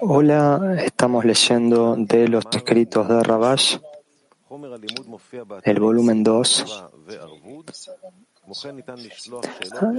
[0.00, 3.78] Hola, estamos leyendo de los escritos de Rabash,
[5.62, 6.84] el volumen 2.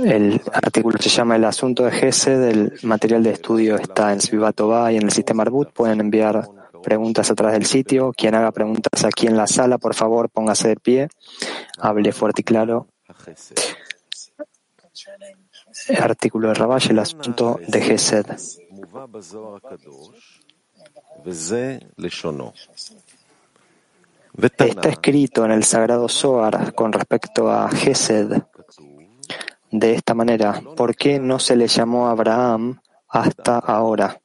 [0.05, 2.43] El artículo se llama El asunto de Gesed.
[2.43, 5.71] El material de estudio está en Svivatova y en el sistema Arbut.
[5.71, 6.47] Pueden enviar
[6.83, 8.13] preguntas a través del sitio.
[8.15, 11.09] Quien haga preguntas aquí en la sala, por favor, póngase de pie.
[11.79, 12.87] Hable fuerte y claro.
[15.99, 18.25] Artículo de Rabash, el asunto de Gesed.
[24.37, 28.43] Está escrito en el sagrado Zohar con respecto a Gesed
[29.71, 30.61] de esta manera.
[30.75, 34.19] ¿Por qué no se le llamó Abraham hasta ahora?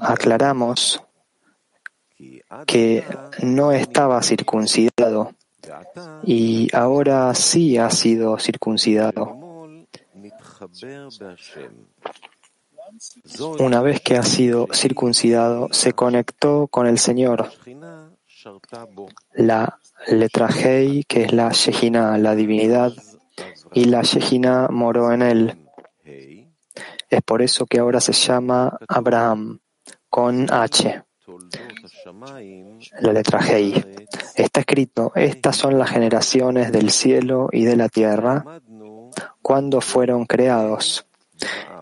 [0.00, 1.02] Aclaramos
[2.66, 3.04] que
[3.42, 5.34] no estaba circuncidado
[6.24, 9.44] y ahora sí ha sido circuncidado.
[13.58, 17.50] Una vez que ha sido circuncidado, se conectó con el Señor.
[19.34, 22.92] La letra Hei, que es la Shejina, la divinidad,
[23.72, 25.58] y la Shejina moró en él.
[27.08, 29.60] Es por eso que ahora se llama Abraham,
[30.10, 31.02] con H.
[33.00, 33.82] La letra Hei.
[34.34, 38.60] Está escrito, estas son las generaciones del cielo y de la tierra
[39.40, 41.06] cuando fueron creados.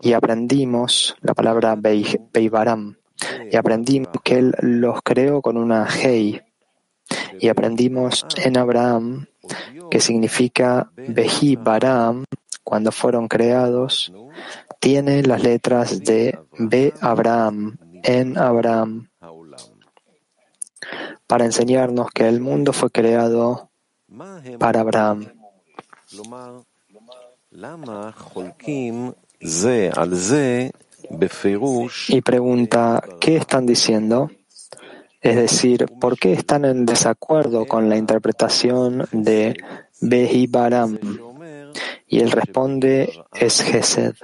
[0.00, 2.96] Y aprendimos la palabra Beibaram.
[3.50, 6.40] Y aprendimos que Él los creó con una Hei.
[7.40, 9.26] Y aprendimos en Abraham,
[9.90, 12.24] que significa Behibaram,
[12.62, 14.12] cuando fueron creados,
[14.78, 19.08] tiene las letras de Be Abraham, en Abraham
[21.26, 23.70] para enseñarnos que el mundo fue creado
[24.58, 25.26] para Abraham.
[32.08, 34.30] Y pregunta, ¿qué están diciendo?
[35.20, 39.56] Es decir, ¿por qué están en desacuerdo con la interpretación de
[40.00, 40.98] Behibaram?
[42.06, 44.14] Y él responde, es Gesed.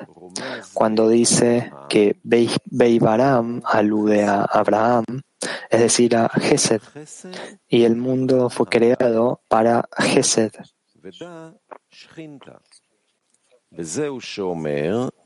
[0.75, 5.05] Cuando dice que Behibaram alude a Abraham,
[5.71, 6.83] es decir, a Gesed,
[7.69, 10.53] y el mundo fue creado para Gesed.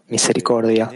[0.08, 0.90] Misericordia.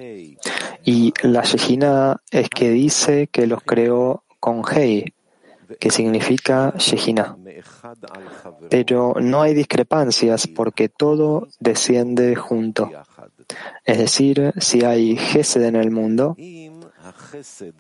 [0.85, 5.15] Y la Shejina es que dice que los creó con Hei,
[5.81, 7.37] que significa Shejina.
[8.71, 12.91] Pero no hay discrepancias porque todo desciende junto.
[13.85, 16.37] Es decir, si hay Gesed en el mundo,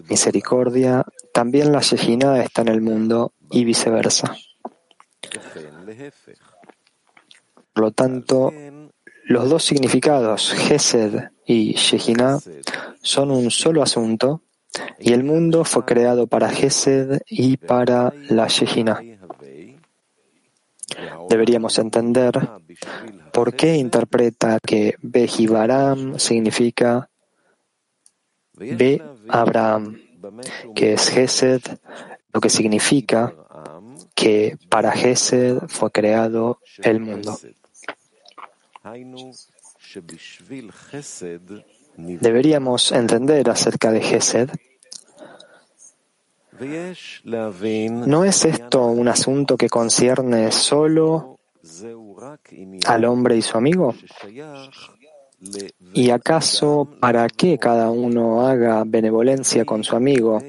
[0.08, 4.36] misericordia, también la Shejina está en el mundo y viceversa.
[7.72, 8.52] Por lo tanto,
[9.24, 12.38] los dos significados, Gesed y Shejina,
[13.02, 14.42] son un solo asunto
[14.98, 19.00] y el mundo fue creado para Gesed y para la Shejina.
[21.28, 22.32] Deberíamos entender
[23.32, 27.10] por qué interpreta que Behibaram significa
[28.56, 30.00] Be Abraham,
[30.74, 31.62] que es Gesed,
[32.32, 33.34] lo que significa
[34.14, 37.38] que para Gesed fue creado el mundo.
[41.96, 44.50] Deberíamos entender acerca de Gesed.
[48.06, 51.38] ¿No es esto un asunto que concierne solo
[52.86, 53.94] al hombre y su amigo?
[55.92, 60.40] ¿Y acaso para qué cada uno haga benevolencia con su amigo?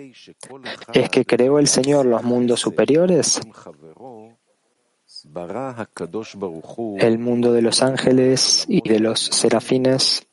[0.94, 3.42] ¿Es que creó el Señor los mundos superiores?
[7.00, 10.26] El mundo de los ángeles y de los serafines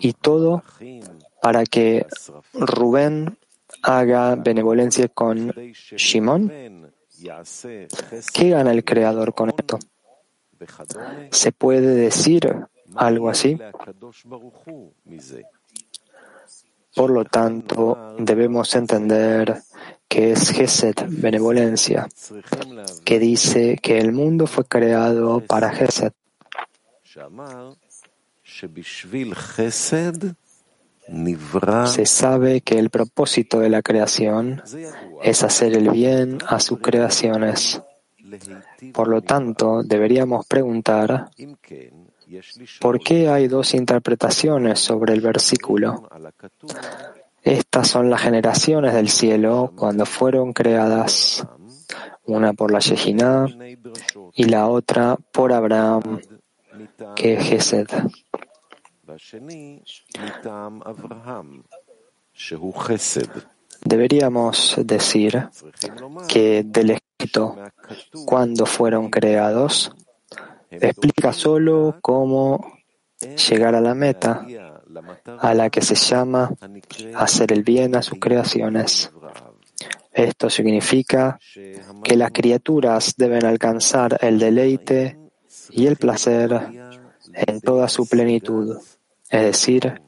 [0.00, 0.62] y todo
[1.40, 2.06] para que
[2.52, 3.38] Rubén
[3.82, 6.52] haga benevolencia con Shimon?
[8.32, 9.78] ¿Qué gana el Creador con esto?
[11.30, 12.66] ¿Se puede decir
[12.96, 13.58] algo así?
[16.94, 19.62] Por lo tanto, debemos entender
[20.08, 22.08] que es Gesed, benevolencia,
[23.04, 26.12] que dice que el mundo fue creado para Gesed.
[31.86, 34.62] Se sabe que el propósito de la creación
[35.22, 37.82] es hacer el bien a sus creaciones.
[38.92, 41.30] Por lo tanto, deberíamos preguntar
[42.80, 46.08] ¿por qué hay dos interpretaciones sobre el versículo?
[47.42, 51.46] Estas son las generaciones del cielo cuando fueron creadas,
[52.24, 53.46] una por la Yejiná
[54.34, 56.20] y la otra por Abraham,
[57.14, 57.88] que Gesed.
[63.84, 65.48] Deberíamos decir
[66.28, 67.56] que del escrito
[68.24, 69.92] cuando fueron creados
[70.80, 72.78] explica solo cómo
[73.20, 74.46] llegar a la meta
[75.38, 76.50] a la que se llama
[77.14, 79.10] hacer el bien a sus creaciones.
[80.12, 81.38] Esto significa
[82.04, 85.18] que las criaturas deben alcanzar el deleite
[85.70, 86.52] y el placer
[87.32, 88.78] en toda su plenitud,
[89.28, 90.00] es decir,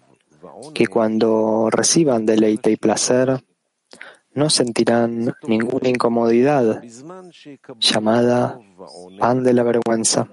[0.73, 3.43] que cuando reciban deleite y placer,
[4.35, 6.83] no sentirán ninguna incomodidad
[7.81, 8.61] llamada
[9.19, 10.29] pan de la vergüenza.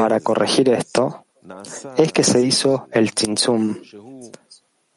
[0.00, 1.24] Para corregir esto,
[1.96, 3.76] es que se hizo el tzimtzum,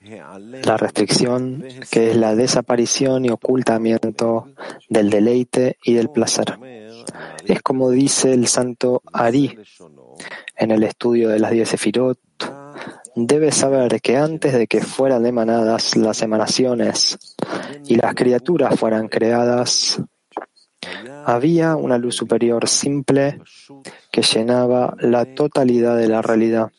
[0.02, 4.48] la restricción que es la desaparición y ocultamiento
[4.90, 6.58] del deleite y del placer.
[7.46, 9.58] Es como dice el santo Ari
[10.56, 12.20] en el estudio de las diez sefirot,
[13.16, 17.18] debe saber que antes de que fueran emanadas las emanaciones
[17.86, 20.02] y las criaturas fueran creadas,
[21.26, 23.42] había una luz superior simple
[24.12, 26.72] que llenaba la totalidad de la realidad.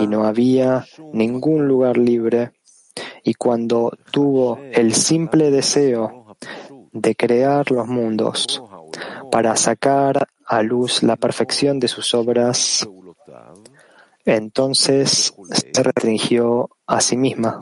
[0.00, 2.52] Y no había ningún lugar libre.
[3.24, 6.36] Y cuando tuvo el simple deseo
[6.92, 8.62] de crear los mundos
[9.30, 12.88] para sacar a luz la perfección de sus obras,
[14.24, 17.60] entonces se restringió a sí misma.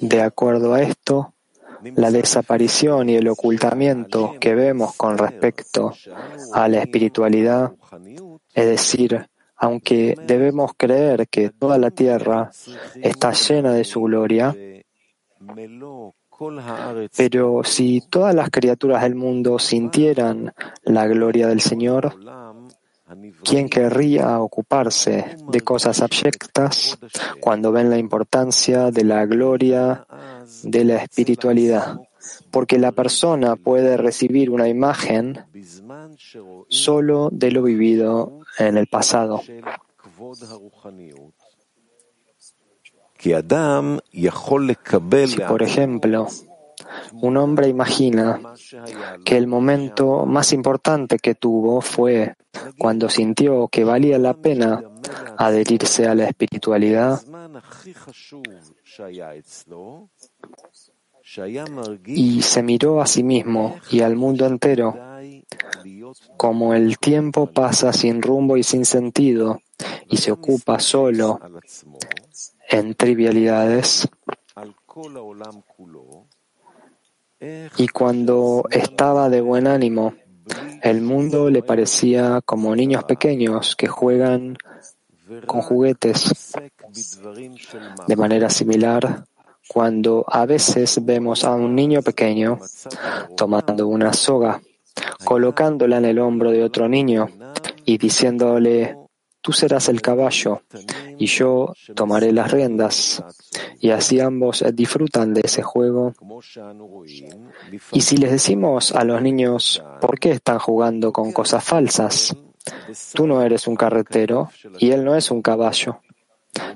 [0.00, 1.32] De acuerdo a esto,
[1.82, 5.92] la desaparición y el ocultamiento que vemos con respecto
[6.52, 7.72] a la espiritualidad,
[8.54, 12.50] es decir, aunque debemos creer que toda la tierra
[13.02, 14.56] está llena de su gloria,
[17.16, 22.14] pero si todas las criaturas del mundo sintieran la gloria del Señor,
[23.42, 26.98] ¿Quién querría ocuparse de cosas abyectas
[27.40, 30.06] cuando ven la importancia de la gloria
[30.62, 32.00] de la espiritualidad?
[32.50, 35.38] Porque la persona puede recibir una imagen
[36.68, 39.40] solo de lo vivido en el pasado.
[45.26, 46.28] Si, por ejemplo,
[47.12, 48.40] un hombre imagina
[49.24, 52.34] que el momento más importante que tuvo fue
[52.78, 54.82] cuando sintió que valía la pena
[55.36, 57.20] adherirse a la espiritualidad
[62.06, 64.96] y se miró a sí mismo y al mundo entero
[66.36, 69.60] como el tiempo pasa sin rumbo y sin sentido
[70.08, 71.40] y se ocupa solo
[72.70, 74.08] en trivialidades
[77.76, 80.14] y cuando estaba de buen ánimo,
[80.82, 84.56] el mundo le parecía como niños pequeños que juegan
[85.46, 86.52] con juguetes.
[88.08, 89.24] De manera similar,
[89.68, 92.58] cuando a veces vemos a un niño pequeño
[93.36, 94.60] tomando una soga,
[95.24, 97.28] colocándola en el hombro de otro niño
[97.84, 98.96] y diciéndole,
[99.40, 100.62] tú serás el caballo
[101.18, 103.22] y yo tomaré las riendas.
[103.80, 106.14] Y así ambos disfrutan de ese juego.
[107.92, 112.36] Y si les decimos a los niños, ¿por qué están jugando con cosas falsas?
[113.14, 116.00] Tú no eres un carretero y él no es un caballo.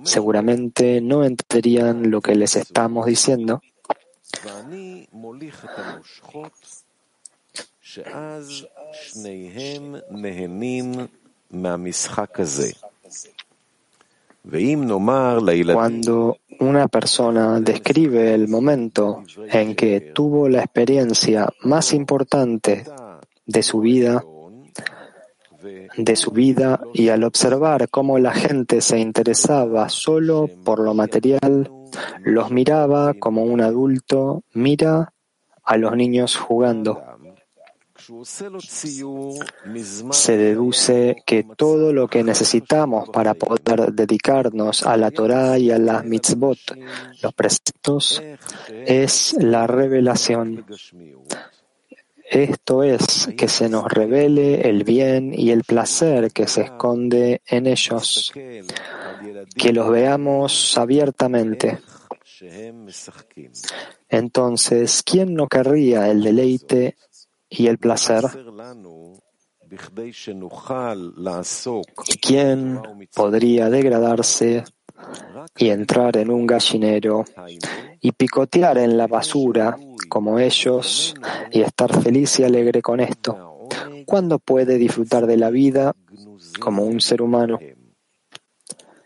[0.05, 3.63] Seguramente no entenderían lo que les estamos diciendo.
[15.75, 22.85] Cuando una persona describe el momento en que tuvo la experiencia más importante
[23.47, 24.25] de su vida,
[25.63, 31.71] de su vida y al observar cómo la gente se interesaba solo por lo material,
[32.25, 35.13] los miraba como un adulto mira
[35.65, 37.03] a los niños jugando.
[40.11, 45.79] Se deduce que todo lo que necesitamos para poder dedicarnos a la Torah y a
[45.79, 46.59] las mitzvot,
[47.23, 48.21] los preceptos,
[48.69, 50.65] es la revelación.
[52.33, 57.67] Esto es que se nos revele el bien y el placer que se esconde en
[57.67, 61.81] ellos, que los veamos abiertamente.
[64.09, 66.97] Entonces, ¿quién no querría el deleite
[67.53, 68.25] y el placer.
[72.07, 72.81] ¿Y quién
[73.15, 74.65] podría degradarse
[75.57, 77.25] y entrar en un gallinero
[78.01, 79.77] y picotear en la basura
[80.09, 81.15] como ellos
[81.51, 83.69] y estar feliz y alegre con esto?
[84.07, 85.95] ¿Cuándo puede disfrutar de la vida
[86.61, 87.59] como un ser humano?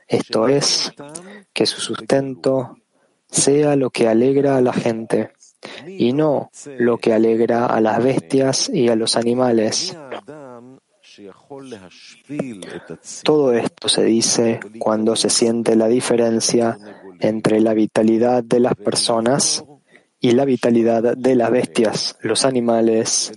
[0.09, 0.93] Esto es,
[1.53, 2.77] que su sustento
[3.29, 5.33] sea lo que alegra a la gente
[5.87, 9.97] y no lo que alegra a las bestias y a los animales.
[13.23, 16.79] Todo esto se dice cuando se siente la diferencia
[17.21, 19.65] entre la vitalidad de las personas
[20.21, 23.33] y la vitalidad de las bestias, los animales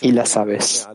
[0.00, 0.88] y las aves.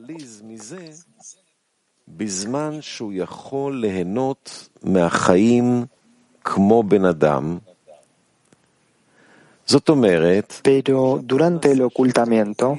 [10.63, 12.77] Pero durante el ocultamiento,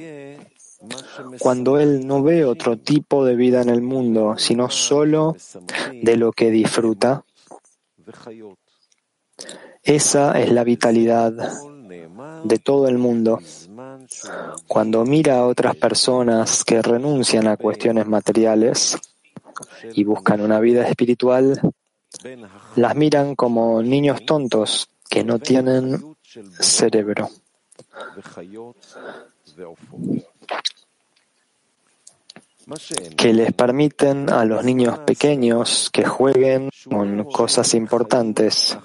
[1.39, 5.35] cuando él no ve otro tipo de vida en el mundo, sino solo
[5.91, 7.23] de lo que disfruta,
[9.81, 11.33] esa es la vitalidad
[12.43, 13.39] de todo el mundo.
[14.67, 18.97] Cuando mira a otras personas que renuncian a cuestiones materiales
[19.93, 21.59] y buscan una vida espiritual,
[22.75, 26.15] las miran como niños tontos que no tienen
[26.59, 27.29] cerebro
[33.17, 38.77] que les permiten a los niños pequeños que jueguen con cosas importantes.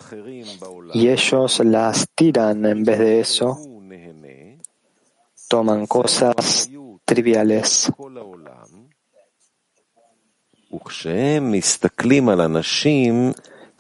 [0.93, 3.59] Y ellos las tiran en vez de eso,
[5.49, 6.69] toman cosas
[7.05, 7.91] triviales.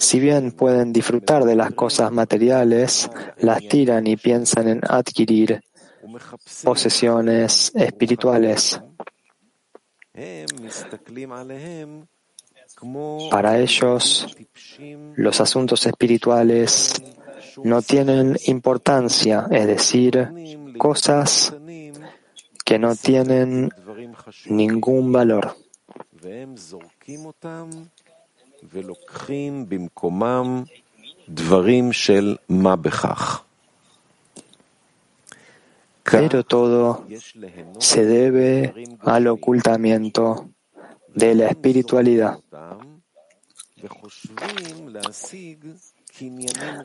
[0.00, 5.60] Si bien pueden disfrutar de las cosas materiales, las tiran y piensan en adquirir
[6.64, 8.80] posesiones espirituales.
[13.30, 14.36] Para ellos,
[15.16, 16.94] los asuntos espirituales
[17.62, 20.28] no tienen importancia, es decir,
[20.78, 21.54] cosas
[22.64, 23.70] que no tienen
[24.46, 25.56] ningún valor.
[36.10, 37.06] Pero todo
[37.78, 40.50] se debe al ocultamiento
[41.14, 42.38] de la espiritualidad.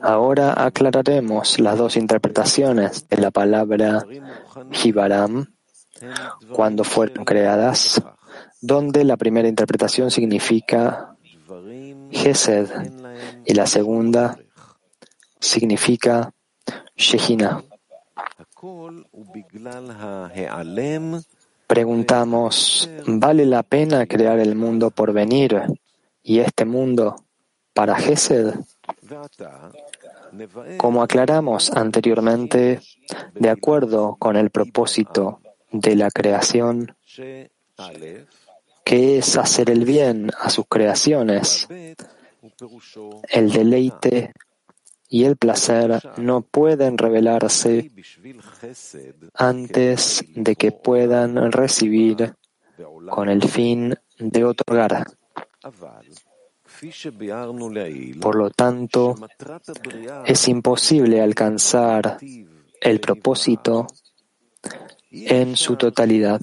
[0.02, 4.04] Ahora aclararemos las dos interpretaciones de la palabra
[4.70, 5.46] Jibaram
[6.52, 8.02] cuando fueron creadas,
[8.60, 11.16] donde la primera interpretación significa
[12.10, 12.68] Gesed
[13.44, 14.38] y la segunda
[15.40, 16.32] significa
[16.96, 17.64] Shehina.
[21.66, 25.60] Preguntamos, ¿vale la pena crear el mundo por venir
[26.22, 27.16] y este mundo
[27.74, 28.54] para Gesed?
[30.78, 32.80] Como aclaramos anteriormente,
[33.34, 35.40] de acuerdo con el propósito
[35.70, 36.96] de la creación,
[38.84, 41.68] que es hacer el bien a sus creaciones,
[43.30, 44.32] el deleite
[45.14, 47.88] y el placer no pueden revelarse
[49.34, 52.34] antes de que puedan recibir
[53.08, 55.06] con el fin de otorgar.
[58.20, 59.14] Por lo tanto,
[60.26, 62.18] es imposible alcanzar
[62.80, 63.86] el propósito
[65.12, 66.40] en su totalidad.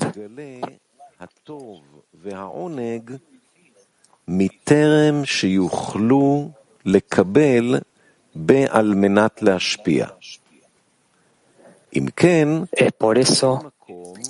[11.92, 13.74] Es por eso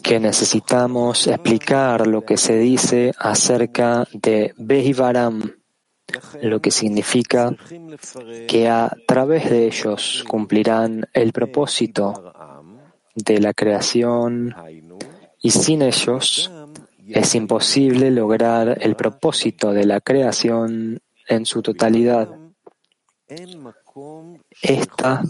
[0.02, 5.54] que necesitamos explicar lo que se dice acerca de Behivaram,
[6.42, 7.56] lo que significa
[8.48, 12.34] que a través de ellos cumplirán el propósito
[13.14, 14.56] de la creación
[15.40, 16.52] y sin ellos
[17.08, 22.30] es imposible lograr el propósito de la creación en su totalidad.
[24.62, 25.22] Esta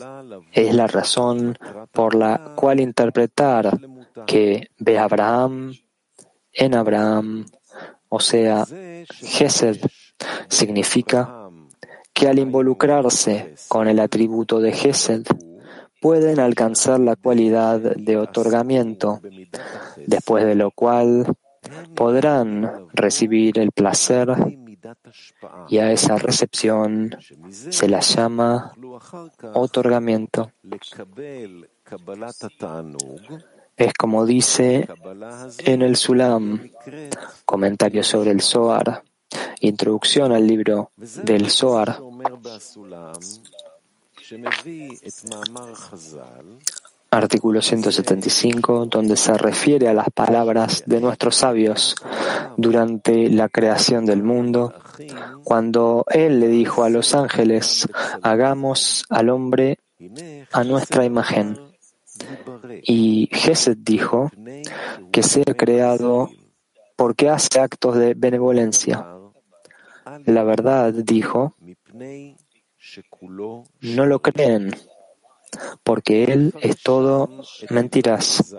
[0.51, 1.57] es la razón
[1.91, 3.77] por la cual interpretar
[4.25, 5.73] que ve Abraham
[6.53, 7.45] en Abraham,
[8.09, 8.65] o sea,
[9.09, 9.77] Gesed,
[10.49, 11.49] significa
[12.13, 15.25] que al involucrarse con el atributo de Gesed,
[16.01, 19.21] pueden alcanzar la cualidad de otorgamiento,
[20.07, 21.25] después de lo cual
[21.95, 24.35] podrán recibir el placer
[25.69, 27.15] y a esa recepción
[27.49, 28.73] se la llama
[29.53, 30.51] otorgamiento.
[33.77, 34.87] Es como dice
[35.59, 36.69] en el Sulam,
[37.45, 39.03] comentario sobre el Zohar,
[39.61, 41.99] introducción al libro del Zohar,
[47.11, 51.95] artículo 175, donde se refiere a las palabras de nuestros sabios
[52.55, 54.73] durante la creación del mundo,
[55.43, 57.87] cuando Él le dijo a los ángeles,
[58.21, 59.77] hagamos al hombre
[60.53, 61.59] a nuestra imagen.
[62.83, 64.31] Y Gesed dijo
[65.11, 66.29] que sea creado
[66.95, 69.05] porque hace actos de benevolencia.
[70.25, 71.55] La verdad, dijo,
[73.81, 74.75] no lo creen,
[75.83, 77.29] porque Él es todo
[77.69, 78.55] mentiras.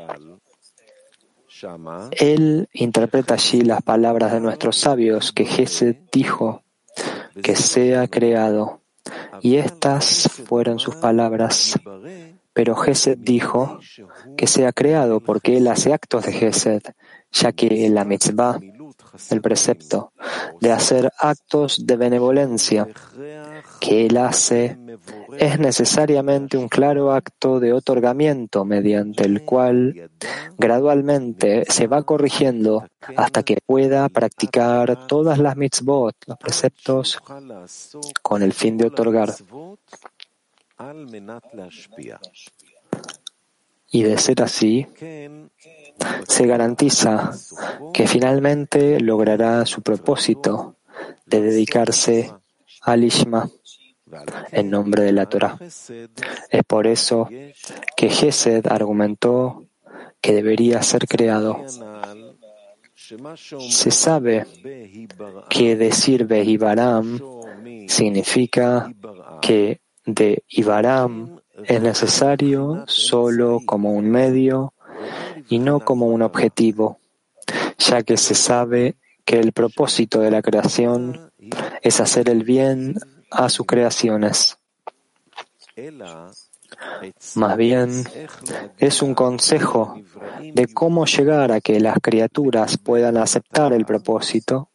[2.13, 6.63] Él interpreta allí las palabras de nuestros sabios que Gesed dijo
[7.43, 8.83] que sea creado,
[9.41, 11.79] y estas fueron sus palabras.
[12.53, 13.79] Pero Gesed dijo
[14.37, 16.83] que sea creado porque él hace actos de Gesed,
[17.33, 18.61] ya que la mitzvah,
[19.31, 20.13] el precepto
[20.61, 22.89] de hacer actos de benevolencia
[23.81, 24.79] que él hace,
[25.39, 30.11] es necesariamente un claro acto de otorgamiento mediante el cual
[30.57, 37.19] gradualmente se va corrigiendo hasta que pueda practicar todas las mitzvot, los preceptos,
[38.23, 39.35] con el fin de otorgar.
[43.93, 44.87] Y de ser así,
[46.27, 47.33] se garantiza
[47.93, 50.77] que finalmente logrará su propósito
[51.27, 52.33] de dedicarse
[52.81, 53.49] al Ishma
[54.51, 55.59] en nombre de la Torah.
[55.61, 57.29] Es por eso
[57.97, 59.67] que Gesed argumentó
[60.21, 61.65] que debería ser creado.
[63.69, 64.47] Se sabe
[65.51, 67.19] que decir Behibaram
[67.89, 68.93] significa
[69.41, 74.73] que de Ibaram es necesario solo como un medio
[75.49, 76.99] y no como un objetivo,
[77.79, 81.33] ya que se sabe que el propósito de la creación
[81.83, 82.97] es hacer el bien
[83.31, 84.59] a sus creaciones.
[87.35, 88.05] Más bien,
[88.79, 89.95] es un consejo
[90.41, 94.71] de cómo llegar a que las criaturas puedan aceptar el propósito,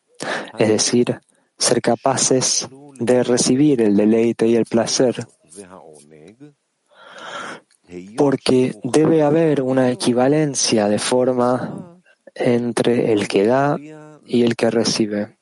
[0.58, 1.20] es decir,
[1.58, 2.68] ser capaces
[3.00, 5.28] de recibir el deleite y el placer,
[8.18, 12.00] porque debe haber una equivalencia de forma
[12.36, 13.78] entre el que da
[14.26, 15.38] y el que recibe.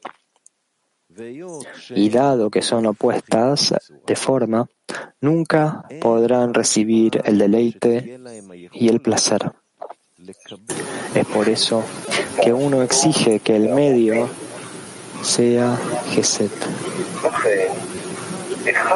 [1.90, 3.74] Y dado que son opuestas
[4.06, 4.70] de forma,
[5.22, 8.20] nunca podrán recibir el deleite
[8.74, 9.52] y el placer.
[11.14, 11.84] Es por eso
[12.44, 14.28] que uno exige que el medio
[15.22, 15.78] sea
[16.12, 16.52] Geset,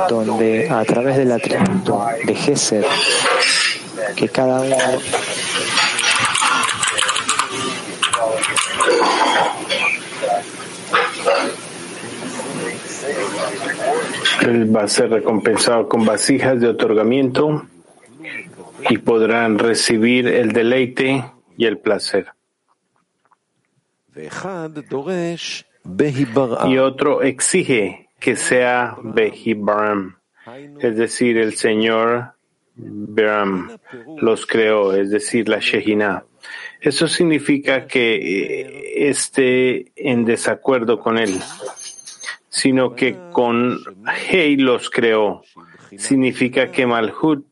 [0.10, 2.86] donde a través del atributo de Geset,
[4.16, 4.76] que cada uno
[14.42, 17.66] Él va a ser recompensado con vasijas de otorgamiento
[18.90, 21.26] y podrán recibir el deleite
[21.58, 22.28] y el placer.
[26.66, 30.18] Y otro exige que sea Behibaram,
[30.80, 32.34] es decir, el Señor
[32.76, 33.78] Beram
[34.22, 36.24] los creó, es decir, la Shehinah.
[36.82, 41.40] Eso significa que eh, esté en desacuerdo con él
[42.50, 43.80] sino que con
[44.30, 45.44] Hei los creó.
[45.98, 47.46] Significa que Malhut,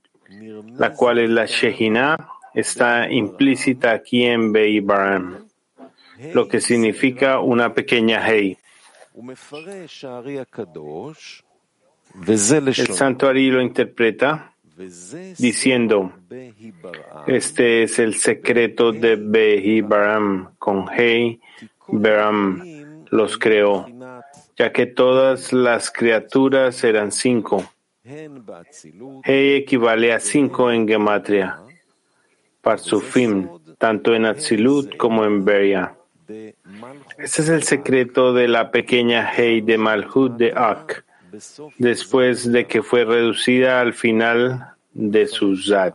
[0.77, 2.17] la cual es la Shehinah,
[2.53, 5.47] está implícita aquí en Beibaram,
[6.33, 8.57] lo que significa una pequeña Hei.
[12.27, 12.37] El
[12.93, 14.53] santuario lo interpreta
[15.37, 16.13] diciendo,
[17.25, 21.39] este es el secreto de Behi Baram, con Hei
[21.87, 23.87] Baram los creó
[24.57, 27.63] ya que todas las criaturas eran cinco.
[29.23, 31.59] He equivale a cinco en Gematria,
[32.61, 35.96] Parsufim, tanto en Atzilut como en Beria.
[37.17, 41.03] Este es el secreto de la pequeña Hei de Malhut de Ak,
[41.79, 45.93] después de que fue reducida al final de su Zad.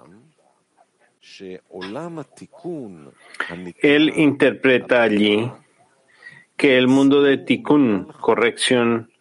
[3.83, 5.53] Él interpreta allí
[6.57, 9.12] que el mundo de Tikkun, corrección,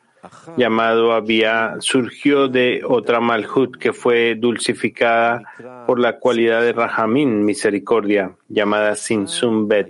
[0.58, 5.44] llamado Abia, surgió de otra Malhut que fue dulcificada
[5.88, 9.90] por la cualidad de Rahamín, misericordia, llamada Sinsum Bet,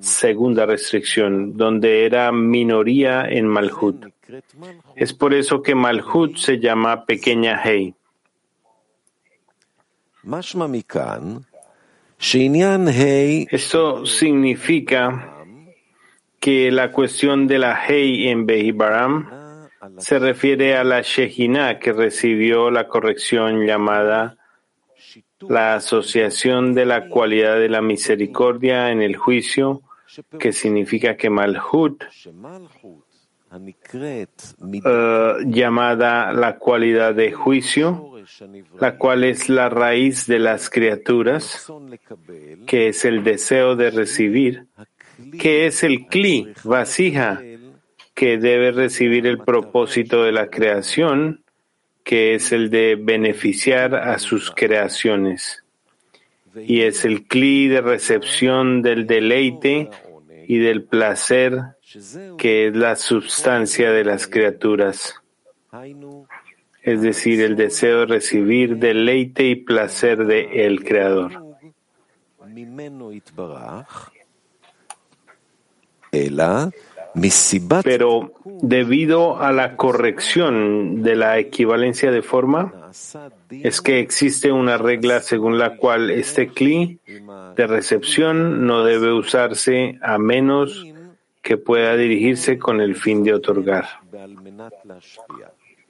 [0.00, 4.06] segunda restricción, donde era minoría en Malhut.
[4.96, 7.94] Es por eso que Malhut se llama pequeña Hei.
[13.50, 15.32] Esto significa
[16.38, 19.41] que la cuestión de la Hei en Behibaram
[19.98, 24.36] se refiere a la Shejina que recibió la corrección llamada
[25.48, 29.82] la asociación de la cualidad de la misericordia en el juicio,
[30.38, 32.04] que significa que Malhut,
[34.72, 38.12] uh, llamada la cualidad de juicio,
[38.78, 41.66] la cual es la raíz de las criaturas,
[42.66, 44.66] que es el deseo de recibir,
[45.38, 47.42] que es el kli, vasija,
[48.22, 51.42] que debe recibir el propósito de la creación,
[52.04, 55.64] que es el de beneficiar a sus creaciones.
[56.54, 59.90] Y es el cli de recepción del deleite
[60.46, 61.62] y del placer,
[62.38, 65.16] que es la substancia de las criaturas.
[66.80, 71.42] Es decir, el deseo de recibir deleite y placer de el Creador.
[77.84, 82.90] Pero debido a la corrección de la equivalencia de forma,
[83.50, 87.00] es que existe una regla según la cual este cli
[87.56, 90.86] de recepción no debe usarse a menos
[91.42, 93.86] que pueda dirigirse con el fin de otorgar.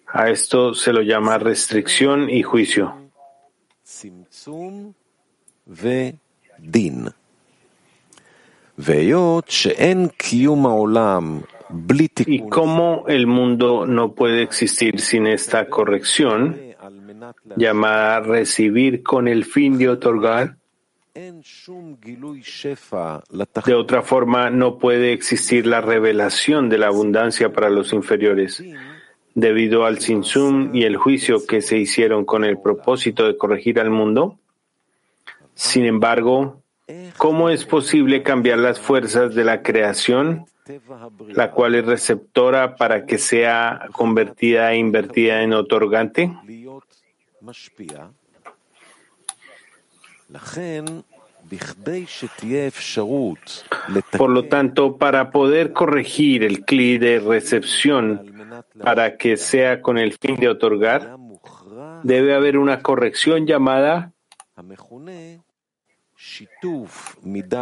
[0.07, 2.95] A esto se lo llama restricción y juicio.
[12.27, 16.61] Y como el mundo no puede existir sin esta corrección,
[17.57, 20.57] llamada recibir con el fin de otorgar,
[23.67, 28.65] de otra forma no puede existir la revelación de la abundancia para los inferiores,
[29.35, 33.91] debido al sinsum y el juicio que se hicieron con el propósito de corregir al
[33.91, 34.39] mundo.
[35.55, 36.62] Sin embargo,
[37.17, 40.47] ¿Cómo es posible cambiar las fuerzas de la creación,
[41.29, 46.33] la cual es receptora para que sea convertida e invertida en otorgante?
[54.17, 58.33] Por lo tanto, para poder corregir el cli de recepción
[58.83, 61.17] para que sea con el fin de otorgar,
[62.03, 64.13] debe haber una corrección llamada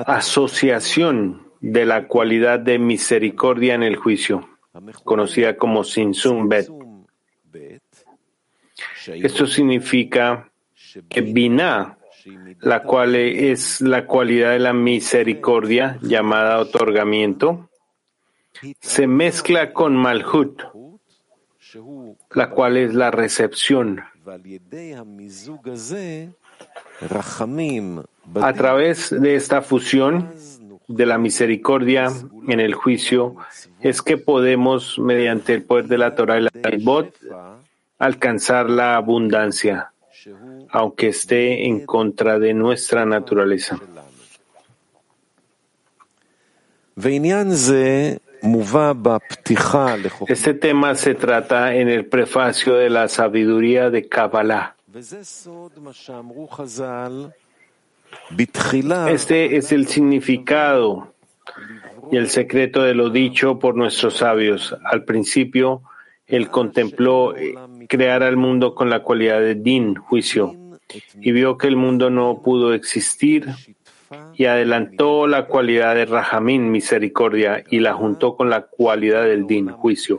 [0.06, 4.48] asociación de la cualidad de misericordia en el juicio,
[5.04, 6.70] conocida como Sinsum Bet.
[9.06, 10.50] Esto significa
[11.08, 11.98] que Binah,
[12.60, 17.70] la cual es la cualidad de la misericordia llamada otorgamiento,
[18.80, 20.62] se mezcla con Malhut,
[22.32, 24.02] la cual es la recepción.
[28.42, 30.30] A través de esta fusión
[30.86, 32.08] de la misericordia
[32.48, 33.36] en el juicio
[33.80, 37.14] es que podemos, mediante el poder de la Torah y la Talbot,
[37.98, 39.92] alcanzar la abundancia,
[40.70, 43.78] aunque esté en contra de nuestra naturaleza.
[50.28, 54.76] Este tema se trata en el prefacio de la sabiduría de Kabbalah.
[59.08, 61.14] Este es el significado
[62.10, 64.76] y el secreto de lo dicho por nuestros sabios.
[64.84, 65.82] Al principio,
[66.26, 67.34] él contempló
[67.88, 70.56] crear al mundo con la cualidad de din, juicio,
[71.20, 73.46] y vio que el mundo no pudo existir
[74.34, 79.70] y adelantó la cualidad de Rahamín, misericordia, y la juntó con la cualidad del din,
[79.70, 80.18] juicio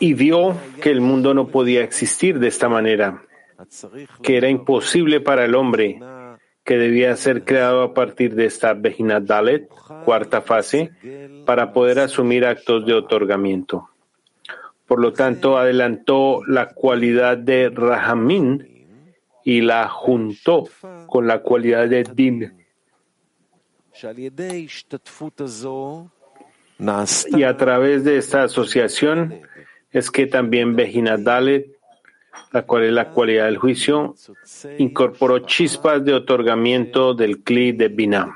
[0.00, 3.22] y vio que el mundo no podía existir de esta manera,
[4.22, 6.00] que era imposible para el hombre,
[6.64, 9.68] que debía ser creado a partir de esta Bejina Dalet,
[10.04, 10.90] cuarta fase,
[11.44, 13.90] para poder asumir actos de otorgamiento.
[14.86, 18.86] Por lo tanto, adelantó la cualidad de Rahamín
[19.44, 20.64] y la juntó
[21.06, 22.52] con la cualidad de Din.
[27.28, 29.40] Y a través de esta asociación
[29.90, 31.66] es que también Bejina Dalet,
[32.50, 34.14] la cual es la cualidad del juicio,
[34.78, 38.32] incorporó chispas de otorgamiento del Kli de Binah.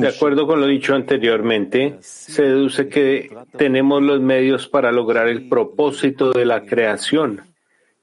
[0.00, 5.48] De acuerdo con lo dicho anteriormente, se deduce que tenemos los medios para lograr el
[5.48, 7.51] propósito de la creación,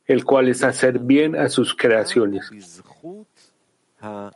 [0.10, 2.52] el cual es hacer bien a sus creaciones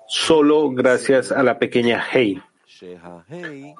[0.07, 2.41] solo gracias a la pequeña Hei.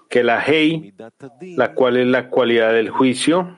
[0.09, 0.93] que la Hei,
[1.41, 3.57] la cual es la cualidad del juicio,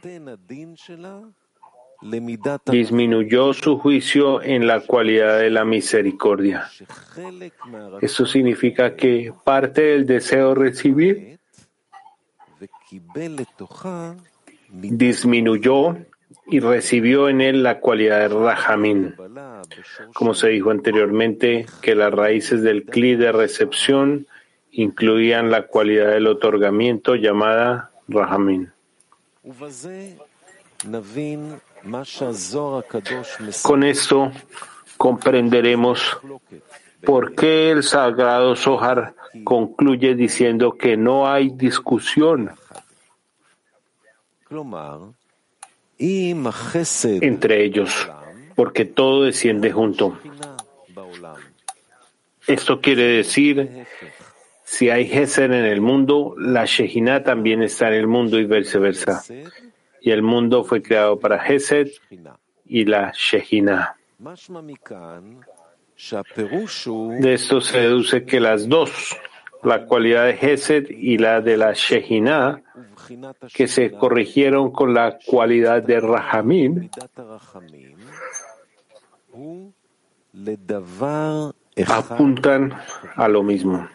[2.66, 6.70] disminuyó su juicio en la cualidad de la misericordia.
[8.02, 11.40] Esto significa que parte del deseo recibir
[14.72, 15.96] disminuyó
[16.48, 19.16] y recibió en él la cualidad de Rahamín.
[20.14, 24.28] Como se dijo anteriormente, que las raíces del cli de recepción
[24.72, 28.72] incluían la cualidad del otorgamiento llamada Rahamín.
[33.64, 34.32] Con esto
[34.98, 36.18] comprenderemos
[37.06, 42.52] por qué el sagrado Zohar concluye diciendo que no hay discusión
[47.22, 48.10] entre ellos,
[48.56, 50.18] porque todo desciende junto.
[52.48, 53.86] Esto quiere decir,
[54.64, 59.24] si hay Gesed en el mundo, la Shejina también está en el mundo y viceversa.
[60.02, 61.88] Y el mundo fue creado para Gesed
[62.66, 63.96] y la Shejina.
[67.20, 69.18] De esto se deduce que las dos,
[69.66, 72.62] la cualidad de Gesed y la de la Shejina,
[73.54, 76.90] que se corrigieron con la cualidad de Rahamim,
[81.88, 82.74] apuntan
[83.16, 83.88] a lo mismo,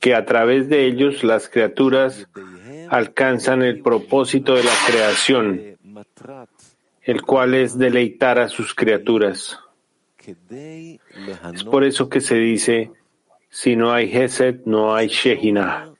[0.00, 2.28] que a través de ellos las criaturas
[2.88, 5.76] alcanzan el propósito de la creación,
[7.02, 9.58] el cual es deleitar a sus criaturas.
[11.54, 12.90] Es por eso que se dice,
[13.50, 15.92] si no hay Gesed, no hay Shehinah.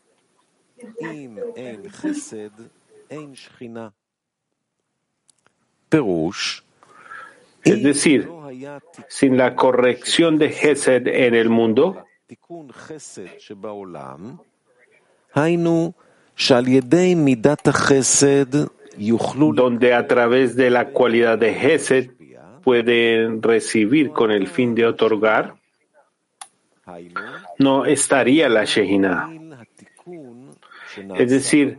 [7.64, 8.28] Es decir,
[9.08, 12.04] sin la corrección de Gesed en el mundo,
[19.54, 22.10] donde a través de la cualidad de Gesed
[22.62, 25.57] pueden recibir con el fin de otorgar,
[27.58, 29.30] no estaría la Shehinah.
[31.16, 31.76] Es decir,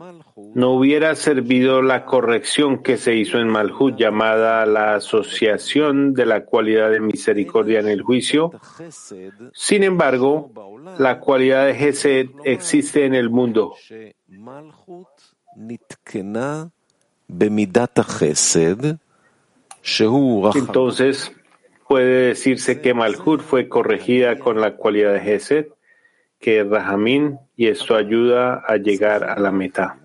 [0.54, 6.46] no hubiera servido la corrección que se hizo en Malhut llamada la asociación de la
[6.46, 8.52] cualidad de misericordia en el juicio.
[9.54, 10.52] Sin embargo,
[10.98, 13.74] la cualidad de Gesed existe en el mundo.
[20.56, 21.32] Entonces,
[21.90, 25.66] puede decirse que Malhut fue corregida con la cualidad de Gesed
[26.40, 26.70] que es
[27.58, 29.98] y esto ayuda a llegar a la meta.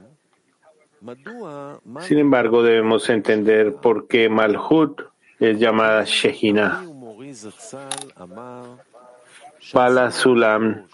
[2.01, 5.03] Sin embargo, debemos entender por qué Malhut
[5.39, 6.83] es llamada Shehina.
[9.73, 10.87] Pala Sulam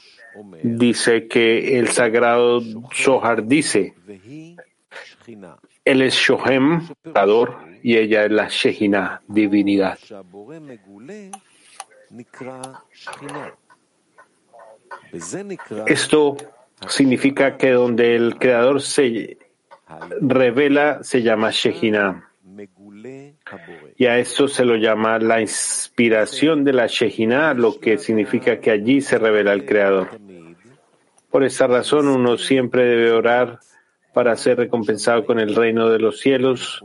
[0.65, 2.61] dice que el sagrado
[2.93, 3.95] Zohar dice,
[5.85, 9.99] él es Shohem, creador, y ella es la Shehina, divinidad.
[15.87, 16.37] Esto
[16.89, 19.39] significa que donde el creador se
[20.21, 22.27] revela se llama Shejina.
[23.97, 28.71] Y a esto se lo llama la inspiración de la Shejina, lo que significa que
[28.71, 30.09] allí se revela el creador.
[31.31, 33.61] Por esta razón uno siempre debe orar
[34.13, 36.85] para ser recompensado con el reino de los cielos,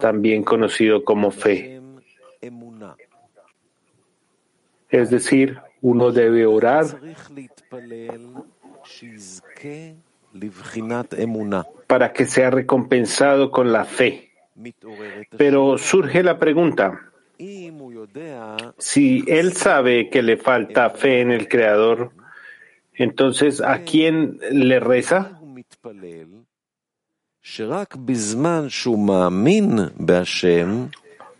[0.00, 1.80] también conocido como fe.
[4.90, 6.86] Es decir, uno debe orar
[11.86, 14.30] para que sea recompensado con la fe.
[15.36, 17.12] Pero surge la pregunta,
[18.78, 22.10] si él sabe que le falta fe en el Creador,
[22.94, 25.38] entonces ¿a quién le reza?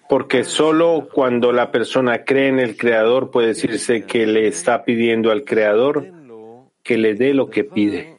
[0.09, 5.31] Porque solo cuando la persona cree en el Creador puede decirse que le está pidiendo
[5.31, 6.11] al Creador
[6.83, 8.17] que le dé lo que pide.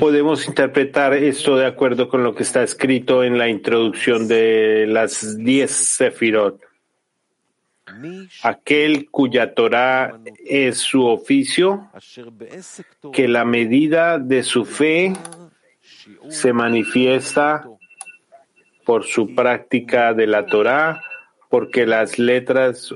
[0.00, 5.38] Podemos interpretar esto de acuerdo con lo que está escrito en la introducción de las
[5.38, 6.60] diez Sefirot.
[8.42, 11.90] Aquel cuya Torah es su oficio,
[13.12, 15.12] que la medida de su fe
[16.28, 17.66] se manifiesta
[18.84, 21.02] por su práctica de la Torah
[21.48, 22.94] porque las letras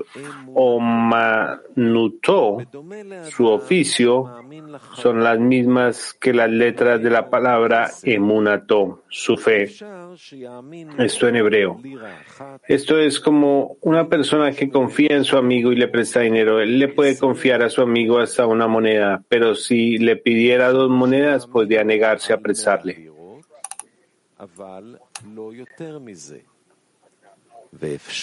[0.53, 2.57] Omanutó,
[3.29, 4.29] su oficio,
[4.95, 9.71] son las mismas que las letras de la palabra Emunato, su fe.
[10.97, 11.79] Esto en hebreo.
[12.67, 16.59] Esto es como una persona que confía en su amigo y le presta dinero.
[16.59, 20.89] Él le puede confiar a su amigo hasta una moneda, pero si le pidiera dos
[20.89, 23.11] monedas, podría negarse a prestarle.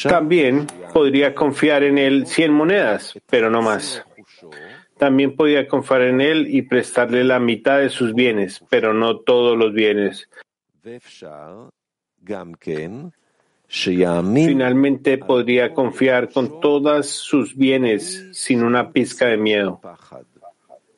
[0.09, 4.05] También podría confiar en él cien monedas, pero no más.
[4.99, 9.57] También podría confiar en él y prestarle la mitad de sus bienes, pero no todos
[9.57, 10.29] los bienes.
[14.47, 19.81] Finalmente podría confiar con todos sus bienes sin una pizca de miedo.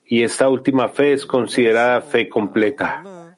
[0.05, 3.37] Y esta última fe es considerada fe completa.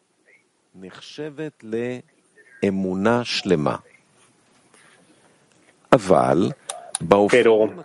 [7.31, 7.85] Pero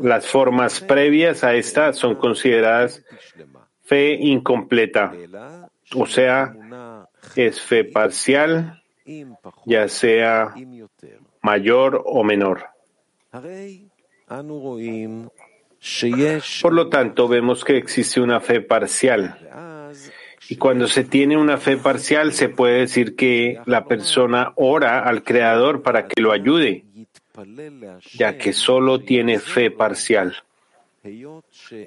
[0.00, 3.02] las formas previas a esta son consideradas
[3.84, 5.12] fe incompleta,
[5.94, 6.54] o sea,
[7.36, 8.82] es fe parcial,
[9.66, 10.54] ya sea
[11.42, 12.66] mayor o menor.
[16.62, 19.38] Por lo tanto, vemos que existe una fe parcial.
[20.48, 25.22] Y cuando se tiene una fe parcial, se puede decir que la persona ora al
[25.22, 26.84] Creador para que lo ayude
[28.14, 30.34] ya que solo tiene fe parcial.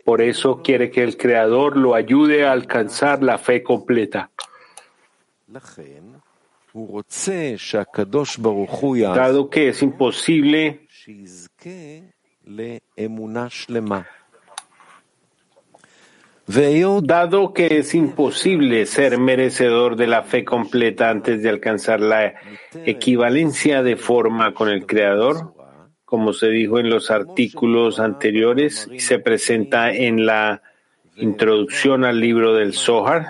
[0.03, 4.29] Por eso quiere que el Creador lo ayude a alcanzar la fe completa.
[9.15, 10.87] Dado que es imposible
[16.47, 22.35] Dado que es imposible ser merecedor de la fe completa antes de alcanzar la
[22.85, 25.53] equivalencia de forma con el Creador,
[26.05, 30.61] como se dijo en los artículos anteriores y se presenta en la
[31.15, 33.29] introducción al libro del Zohar,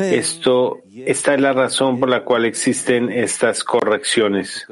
[0.00, 4.66] esto, esta es la razón por la cual existen estas correcciones,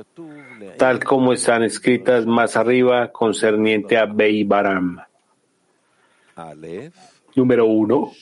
[0.76, 5.00] tal como están escritas más arriba concerniente a Baram.
[7.36, 8.12] Número uno,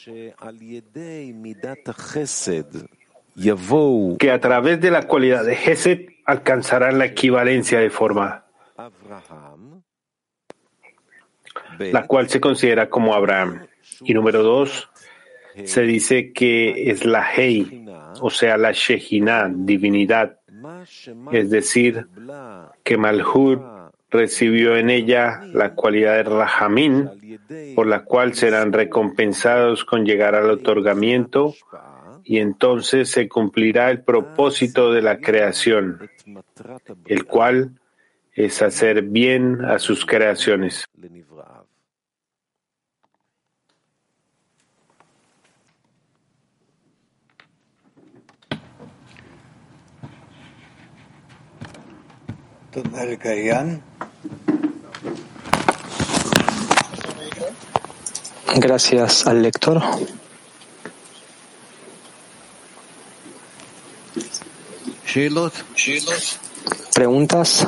[4.19, 8.45] que a través de la cualidad de Gesed alcanzarán la equivalencia de forma,
[11.79, 13.67] la cual se considera como Abraham.
[14.03, 14.91] Y número dos,
[15.65, 17.87] se dice que es la Hei,
[18.21, 20.41] o sea, la Shejina, divinidad,
[21.33, 22.09] es decir,
[22.85, 23.78] que Malhur
[24.11, 27.11] recibió en ella la cualidad de Rahamín,
[27.75, 31.55] por la cual serán recompensados con llegar al otorgamiento
[32.25, 36.11] y entonces se cumplirá el propósito de la creación,
[37.07, 37.73] el cual
[38.33, 40.85] es hacer bien a sus creaciones.
[58.57, 59.81] Gracias al lector.
[66.95, 67.67] ¿Preguntas?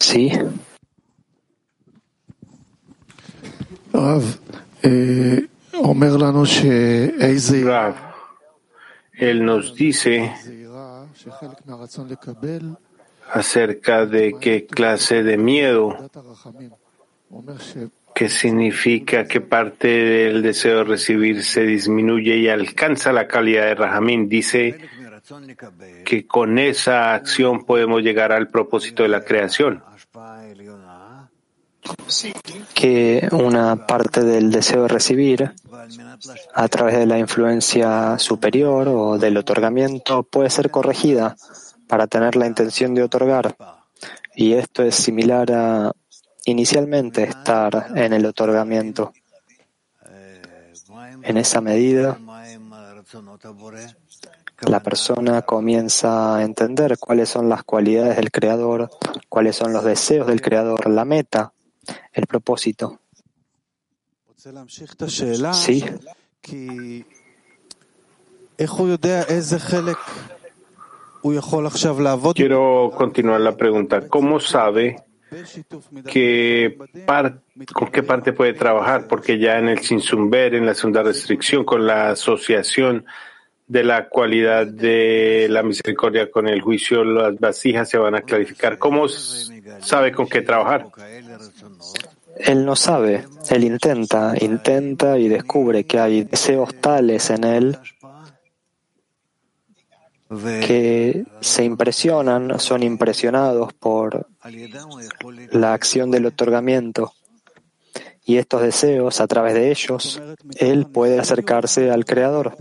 [0.00, 0.30] Sí.
[4.82, 5.48] Eh,
[7.64, 7.94] Rav,
[9.14, 10.32] él nos dice
[13.32, 15.96] acerca de qué clase de miedo
[18.14, 23.74] que significa que parte del deseo de recibir se disminuye y alcanza la calidad de
[23.74, 24.28] Rahamín.
[24.28, 24.78] Dice
[26.04, 29.82] que con esa acción podemos llegar al propósito de la creación.
[32.74, 35.52] Que una parte del deseo de recibir
[36.54, 41.36] a través de la influencia superior o del otorgamiento puede ser corregida
[41.88, 43.56] para tener la intención de otorgar.
[44.34, 45.92] Y esto es similar a
[46.44, 49.12] inicialmente estar en el otorgamiento.
[51.22, 52.18] En esa medida,
[54.60, 58.90] la persona comienza a entender cuáles son las cualidades del Creador,
[59.28, 61.52] cuáles son los deseos del Creador, la meta,
[62.12, 63.00] el propósito.
[65.54, 65.84] Sí.
[72.34, 74.08] Quiero continuar la pregunta.
[74.08, 75.02] ¿Cómo sabe
[76.06, 76.76] que
[77.72, 81.86] con qué parte puede trabajar, porque ya en el Sinsumber, en la segunda restricción, con
[81.86, 83.06] la asociación
[83.66, 88.78] de la cualidad de la misericordia con el juicio, las vasijas se van a clarificar.
[88.78, 90.86] ¿Cómo sabe con qué trabajar?
[92.36, 97.78] Él no sabe, él intenta, intenta y descubre que hay deseos tales en él
[100.28, 104.26] que se impresionan, son impresionados por
[105.52, 107.12] la acción del otorgamiento.
[108.24, 110.22] Y estos deseos, a través de ellos,
[110.56, 112.56] él puede acercarse al Creador.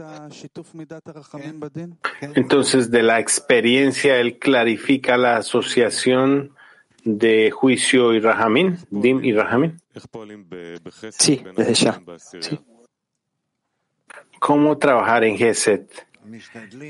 [2.36, 6.53] Entonces, de la experiencia, él clarifica la asociación
[7.05, 9.82] de juicio y Rahamín, Dim y Rahamín.
[11.11, 12.01] Sí, desde ya.
[14.39, 16.07] ¿Cómo trabajar en Geset?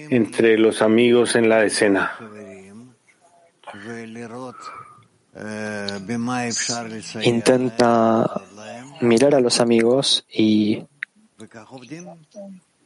[0.10, 2.12] entre los amigos en la escena.
[7.24, 8.42] Intenta
[9.04, 10.84] mirar a los amigos y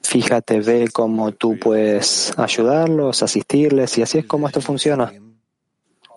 [0.01, 5.13] fíjate, ve cómo tú puedes ayudarlos, asistirles y así es como esto funciona.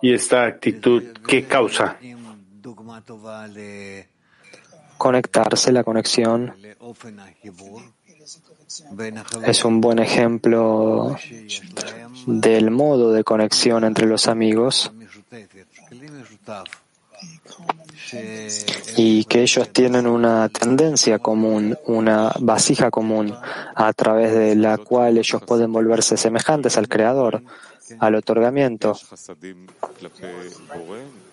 [0.01, 1.97] ¿Y esta actitud qué causa?
[4.97, 6.53] Conectarse, la conexión
[9.45, 11.15] es un buen ejemplo
[12.25, 14.91] del modo de conexión entre los amigos
[18.97, 23.33] y que ellos tienen una tendencia común, una vasija común,
[23.75, 27.41] a través de la cual ellos pueden volverse semejantes al Creador,
[27.99, 28.97] al otorgamiento.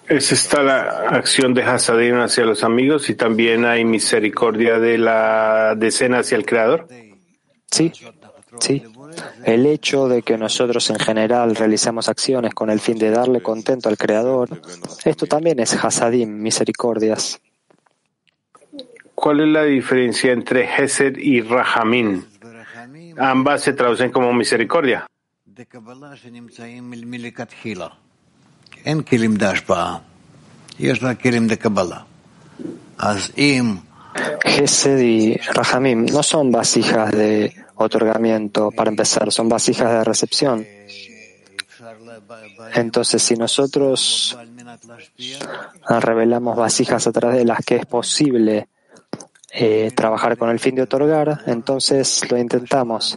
[0.08, 5.74] Es esta la acción de Hasadim hacia los amigos y también hay misericordia de la
[5.76, 6.88] decena hacia el Creador.
[7.70, 7.92] Sí,
[8.58, 8.82] sí.
[9.44, 13.88] El hecho de que nosotros en general realicemos acciones con el fin de darle contento
[13.88, 14.48] al Creador,
[15.04, 17.40] esto también es Hasadim, misericordias.
[19.14, 22.24] ¿Cuál es la diferencia entre Hesed y Rahamin?
[23.18, 25.06] Ambas se traducen como misericordia.
[34.44, 40.66] Gesed y Rahamim no son vasijas de otorgamiento para empezar, son vasijas de recepción.
[42.74, 44.36] Entonces, si nosotros
[45.88, 48.68] revelamos vasijas a través de las que es posible
[49.50, 53.16] eh, trabajar con el fin de otorgar, entonces lo intentamos.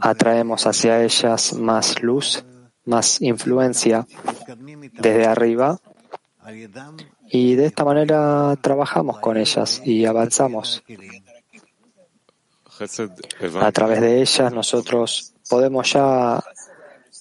[0.00, 2.44] Atraemos hacia ellas más luz,
[2.84, 4.06] más influencia
[4.92, 5.78] desde arriba
[7.28, 10.82] y de esta manera trabajamos con ellas y avanzamos.
[13.60, 16.42] A través de ellas nosotros podemos ya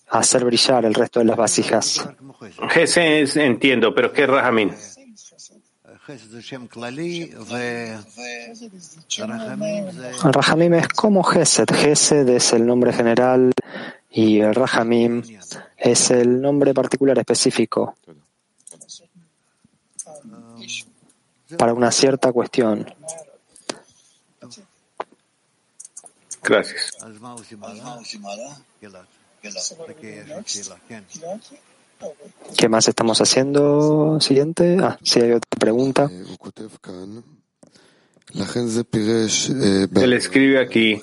[0.09, 2.07] hacer brillar el resto de las vasijas.
[2.69, 4.73] Gesed entiendo, pero ¿qué es Rahamín?
[10.23, 11.67] Rahamim es como Gesed.
[11.73, 13.51] Gesed es el nombre general
[14.11, 15.23] y Rahamim
[15.77, 17.95] es el nombre particular específico.
[21.57, 22.85] para una cierta cuestión.
[26.47, 26.91] Gracias.
[32.57, 34.19] ¿Qué más estamos haciendo?
[34.19, 34.77] Siguiente.
[34.81, 36.09] Ah, si hay otra pregunta.
[39.95, 41.01] Él escribe aquí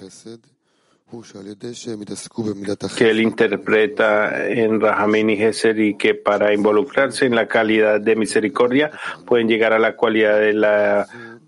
[2.97, 8.17] que él interpreta en Rahamín y Geser y que para involucrarse en la calidad de
[8.17, 8.91] misericordia
[9.27, 10.65] pueden llegar a la cualidad del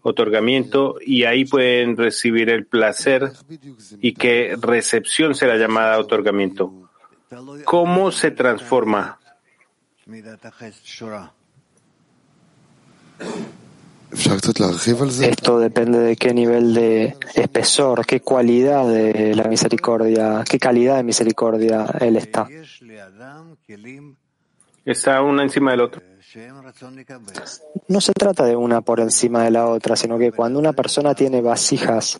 [0.04, 3.32] otorgamiento y ahí pueden recibir el placer
[4.00, 6.90] y que recepción será llamada otorgamiento.
[7.64, 9.18] ¿Cómo se transforma?
[14.12, 21.02] Esto depende de qué nivel de espesor, qué cualidad de la misericordia, qué calidad de
[21.02, 22.46] misericordia él está.
[24.84, 26.02] Está una encima del otro.
[27.88, 31.14] No se trata de una por encima de la otra, sino que cuando una persona
[31.14, 32.18] tiene vasijas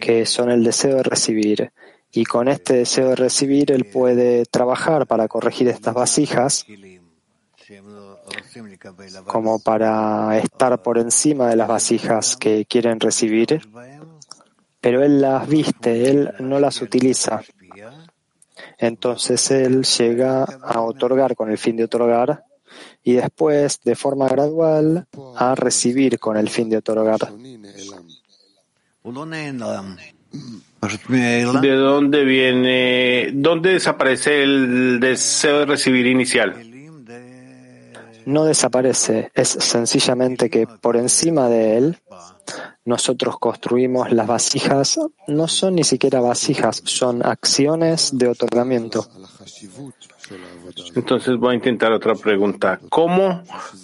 [0.00, 1.72] que son el deseo de recibir,
[2.12, 6.66] y con este deseo de recibir él puede trabajar para corregir estas vasijas,
[9.26, 13.62] como para estar por encima de las vasijas que quieren recibir,
[14.80, 17.42] pero él las viste, él no las utiliza.
[18.78, 22.44] Entonces él llega a otorgar con el fin de otorgar
[23.04, 27.20] y después, de forma gradual, a recibir con el fin de otorgar.
[31.08, 36.72] ¿De dónde viene, dónde desaparece el deseo de recibir inicial?
[38.24, 41.98] no desaparece, es sencillamente que por encima de él
[42.84, 44.98] nosotros construimos las vasijas,
[45.28, 49.08] no son ni siquiera vasijas, son acciones de otorgamiento.
[50.94, 52.80] Entonces voy a intentar otra pregunta.
[52.88, 53.42] ¿Cómo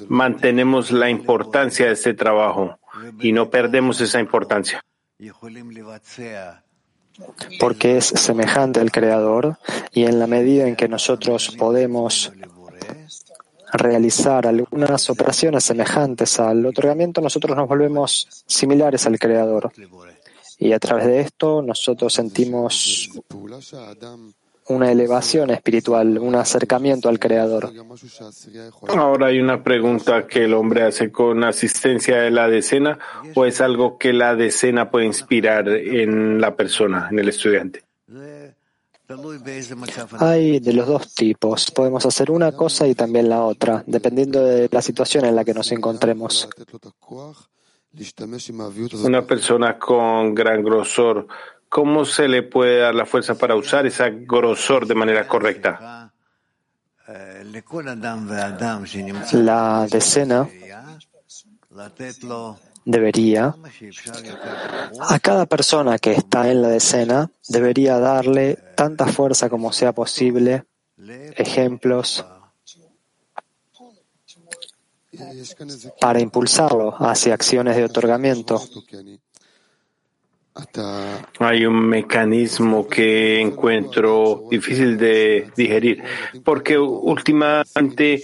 [0.08, 2.78] mantenemos la importancia de este trabajo
[3.20, 4.84] y no perdemos esa importancia?
[7.58, 9.58] Porque es semejante al Creador
[9.92, 12.32] y en la medida en que nosotros podemos
[13.72, 19.72] realizar algunas operaciones semejantes al otorgamiento, nosotros nos volvemos similares al Creador.
[20.58, 23.10] Y a través de esto nosotros sentimos
[24.68, 27.72] una elevación espiritual, un acercamiento al Creador.
[28.88, 32.98] Ahora hay una pregunta que el hombre hace con asistencia de la decena
[33.34, 37.82] o es algo que la decena puede inspirar en la persona, en el estudiante.
[40.18, 41.70] Hay de los dos tipos.
[41.70, 45.54] Podemos hacer una cosa y también la otra, dependiendo de la situación en la que
[45.54, 46.48] nos encontremos.
[49.02, 51.26] Una persona con gran grosor,
[51.68, 56.12] ¿cómo se le puede dar la fuerza para usar ese grosor de manera correcta?
[59.32, 60.48] La decena
[62.84, 63.54] debería,
[65.00, 70.64] a cada persona que está en la decena, debería darle tanta fuerza como sea posible,
[71.36, 72.24] ejemplos,
[76.00, 78.62] para impulsarlo hacia acciones de otorgamiento.
[81.38, 86.02] Hay un mecanismo que encuentro difícil de digerir,
[86.44, 88.22] porque últimamente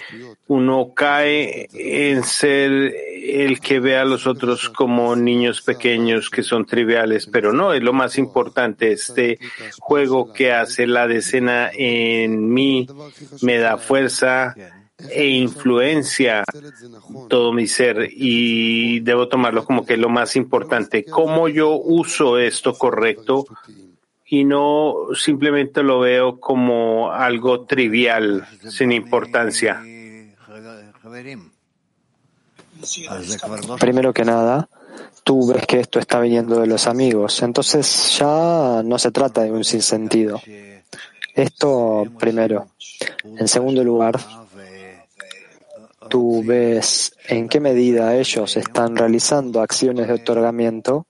[0.49, 6.67] uno cae en ser el que ve a los otros como niños pequeños que son
[6.67, 8.93] triviales, pero no, es lo más importante.
[8.93, 9.39] Este
[9.79, 12.87] juego que hace la decena en mí
[13.43, 14.55] me da fuerza,
[14.99, 16.45] e influencia
[17.29, 21.05] todo mi ser y debo tomarlo como que es lo más importante.
[21.05, 23.47] ¿Cómo yo uso esto correcto
[24.27, 29.83] y no simplemente lo veo como algo trivial, sin importancia?
[33.79, 34.69] Primero que nada,
[35.23, 39.53] tú ves que esto está viniendo de los amigos, entonces ya no se trata de
[39.53, 40.41] un sinsentido.
[41.35, 42.69] Esto primero.
[43.25, 44.21] En segundo lugar,
[46.15, 51.09] tú ves en qué medida ellos están realizando acciones de otorgamiento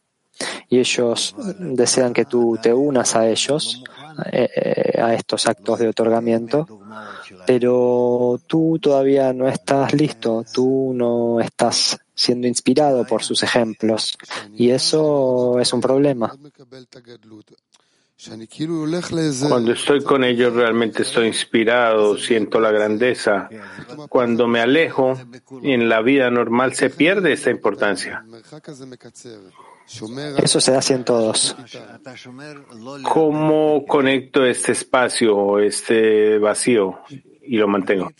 [0.70, 3.84] y ellos desean que tú te unas a ellos,
[4.32, 6.66] eh, a estos actos de otorgamiento,
[7.46, 14.16] pero tú todavía no estás listo, tú no estás siendo inspirado por sus ejemplos
[14.56, 16.34] y eso es un problema.
[19.48, 23.48] Cuando estoy con ellos realmente estoy inspirado, siento la grandeza.
[24.08, 25.18] Cuando me alejo,
[25.62, 28.24] en la vida normal se pierde esta importancia.
[30.38, 31.56] Eso se hace en todos.
[33.02, 37.00] ¿Cómo conecto este espacio, este vacío
[37.46, 38.10] y lo mantengo?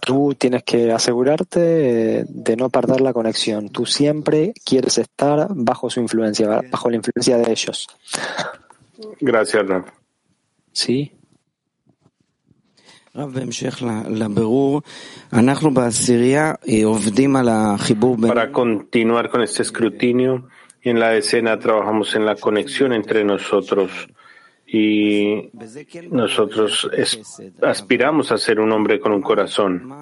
[0.00, 3.68] Tú tienes que asegurarte de no perder la conexión.
[3.70, 7.86] Tú siempre quieres estar bajo su influencia, bajo la influencia de ellos.
[9.20, 9.84] Gracias, Rab.
[10.72, 11.12] Sí.
[18.28, 20.48] Para continuar con este escrutinio,
[20.82, 23.90] en la escena trabajamos en la conexión entre nosotros
[24.72, 25.50] y
[26.10, 26.88] nosotros
[27.60, 29.92] aspiramos a ser un hombre con un corazón.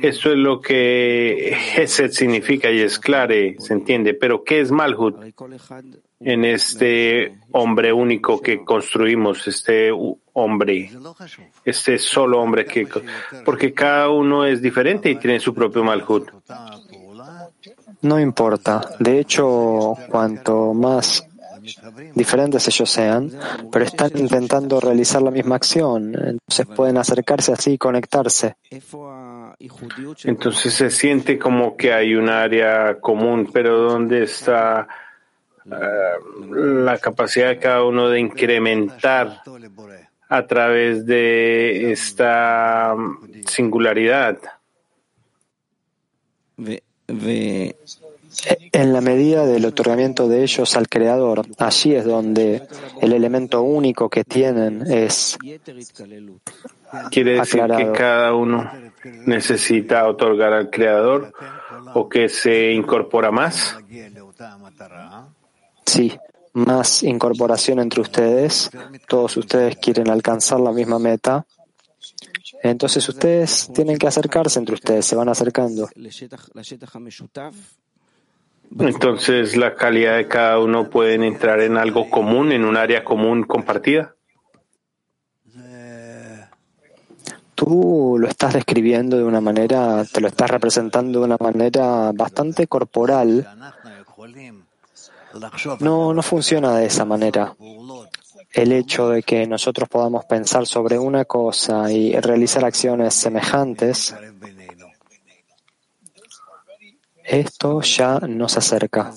[0.00, 4.14] Esto es lo que Hesed significa y es claro, se entiende.
[4.14, 5.16] Pero ¿qué es Malhut
[6.20, 9.90] en este hombre único que construimos, este
[10.32, 10.90] hombre,
[11.62, 12.88] este solo hombre que,
[13.44, 16.30] porque cada uno es diferente y tiene su propio Malhut?
[18.00, 18.80] No importa.
[18.98, 21.28] De hecho, cuanto más
[22.14, 23.30] diferentes ellos sean,
[23.70, 28.56] pero están intentando realizar la misma acción, entonces pueden acercarse así y conectarse.
[30.24, 34.88] Entonces se siente como que hay un área común, pero ¿dónde está
[35.64, 35.70] eh,
[36.50, 39.42] la capacidad de cada uno de incrementar
[40.28, 42.94] a través de esta
[43.46, 44.38] singularidad?
[47.06, 52.62] En la medida del otorgamiento de ellos al Creador, allí es donde
[53.00, 55.38] el elemento único que tienen es
[57.10, 58.70] Quiere decir que cada uno
[59.24, 61.32] necesita otorgar al Creador
[61.94, 63.78] o que se incorpora más.
[65.86, 66.12] Sí,
[66.52, 68.70] más incorporación entre ustedes.
[69.08, 71.46] Todos ustedes quieren alcanzar la misma meta.
[72.62, 75.88] Entonces ustedes tienen que acercarse entre ustedes, se van acercando.
[78.78, 83.42] Entonces, la calidad de cada uno puede entrar en algo común, en un área común
[83.42, 84.14] compartida.
[87.54, 92.66] Tú lo estás describiendo de una manera, te lo estás representando de una manera bastante
[92.66, 93.46] corporal.
[95.80, 97.54] No, no funciona de esa manera.
[98.52, 104.14] El hecho de que nosotros podamos pensar sobre una cosa y realizar acciones semejantes
[107.24, 109.12] esto ya nos acerca.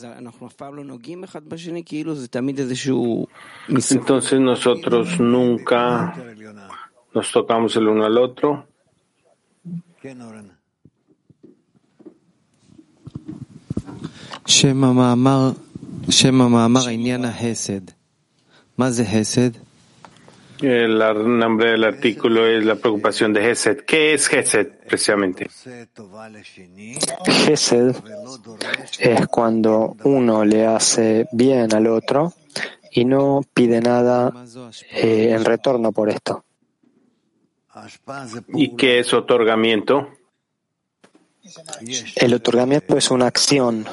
[3.68, 6.16] Entonces nosotros nunca
[7.14, 8.68] nos tocamos el uno al otro.
[20.61, 23.82] El nombre del artículo es la preocupación de Gesed.
[23.86, 25.49] ¿Qué es Gesed precisamente?
[27.26, 27.95] Gesed
[28.99, 32.34] es cuando uno le hace bien al otro
[32.91, 34.32] y no pide nada
[34.91, 36.45] eh, en retorno por esto.
[38.53, 40.09] ¿Y qué es otorgamiento?
[42.15, 43.86] El otorgamiento es una acción.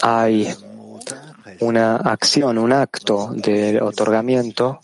[0.00, 0.48] Hay
[1.60, 4.80] una acción, un acto de otorgamiento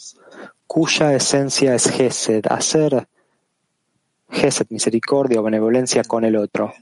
[0.67, 3.09] cuya esencia es Gesed, hacer
[4.31, 6.73] Gesed, misericordia o benevolencia con el otro.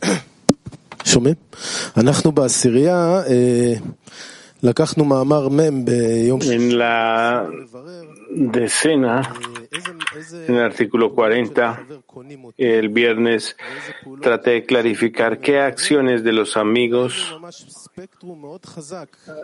[6.44, 7.50] En la
[8.30, 9.34] decena,
[10.46, 11.84] en el artículo 40,
[12.56, 13.56] el viernes
[14.20, 17.36] traté de clarificar qué acciones de los amigos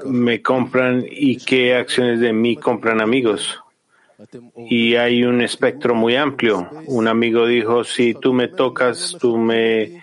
[0.04, 3.60] me compran y qué acciones de mí compran amigos.
[4.68, 6.70] Y hay un espectro muy amplio.
[6.86, 10.00] Un amigo dijo, si tú me tocas, tú me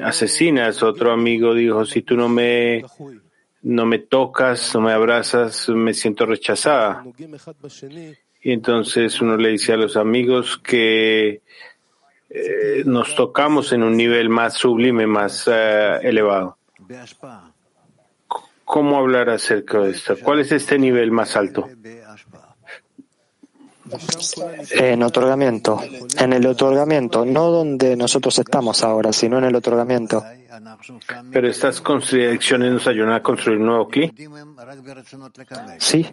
[0.00, 0.84] asesinas.
[0.84, 2.84] Otro amigo dijo, si tú no me
[3.62, 7.04] no me tocas, no me abrazas, me siento rechazada.
[8.42, 11.42] Y entonces uno le dice a los amigos que
[12.30, 16.56] eh, nos tocamos en un nivel más sublime, más eh, elevado.
[18.64, 20.16] ¿Cómo hablar acerca de esto?
[20.22, 21.68] ¿Cuál es este nivel más alto?
[24.70, 25.80] En otorgamiento,
[26.16, 30.24] en el otorgamiento, no donde nosotros estamos ahora, sino en el otorgamiento.
[31.32, 34.14] Pero estas contradicciones nos ayudan a construir un nuevo clic.
[35.78, 36.06] Sí,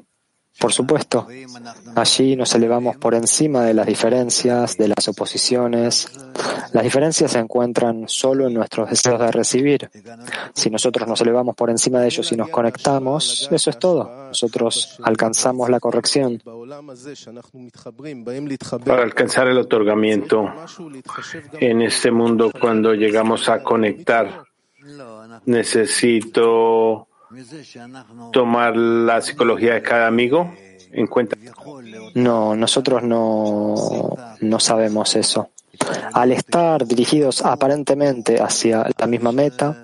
[0.59, 1.27] por supuesto.
[1.95, 6.11] Allí nos elevamos por encima de las diferencias, de las oposiciones.
[6.73, 9.89] Las diferencias se encuentran solo en nuestros deseos de recibir.
[10.53, 14.27] Si nosotros nos elevamos por encima de ellos y nos conectamos, eso es todo.
[14.27, 16.41] Nosotros alcanzamos la corrección.
[18.85, 20.53] Para alcanzar el otorgamiento
[21.59, 24.43] en este mundo, cuando llegamos a conectar,
[25.45, 27.07] necesito
[28.32, 30.53] tomar la psicología de cada amigo
[30.91, 31.36] en cuenta?
[32.15, 33.75] No, nosotros no,
[34.39, 35.49] no sabemos eso.
[36.13, 39.84] Al estar dirigidos aparentemente hacia la misma meta,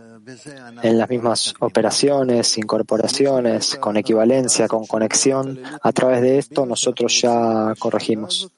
[0.82, 7.74] en las mismas operaciones, incorporaciones, con equivalencia, con conexión, a través de esto nosotros ya
[7.78, 8.50] corregimos.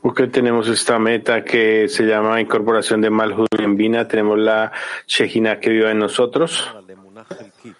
[0.00, 4.72] Porque tenemos esta meta que se llama incorporación de Malhut en Vina, tenemos la
[5.06, 6.68] Shejina que vive en nosotros.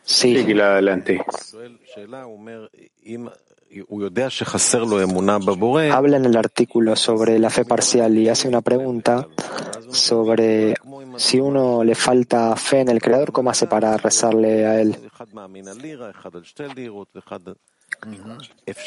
[0.03, 0.37] Sí.
[0.61, 1.25] adelante.
[5.91, 9.29] Habla en el artículo sobre la fe parcial y hace una pregunta
[9.91, 10.75] sobre
[11.17, 14.97] si uno le falta fe en el Creador, ¿cómo hace para rezarle a Él?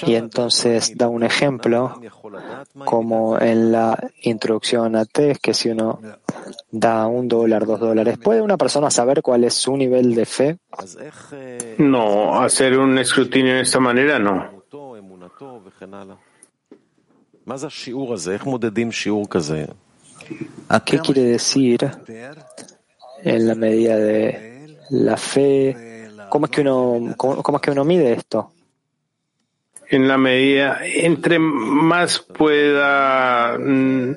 [0.06, 2.00] Y entonces da un ejemplo,
[2.86, 6.00] como en la introducción a T, que si uno
[6.72, 10.58] da un dólar, dos dólares, ¿puede una persona saber cuál es su nivel de fe?
[11.78, 14.64] No, hacer un escrutinio de esta manera no.
[20.86, 21.92] ¿Qué quiere decir
[23.24, 26.08] en la medida de la fe?
[26.30, 28.54] ¿Cómo es que uno, cómo es que uno mide esto?
[29.92, 34.16] En la medida, entre más pueda mm,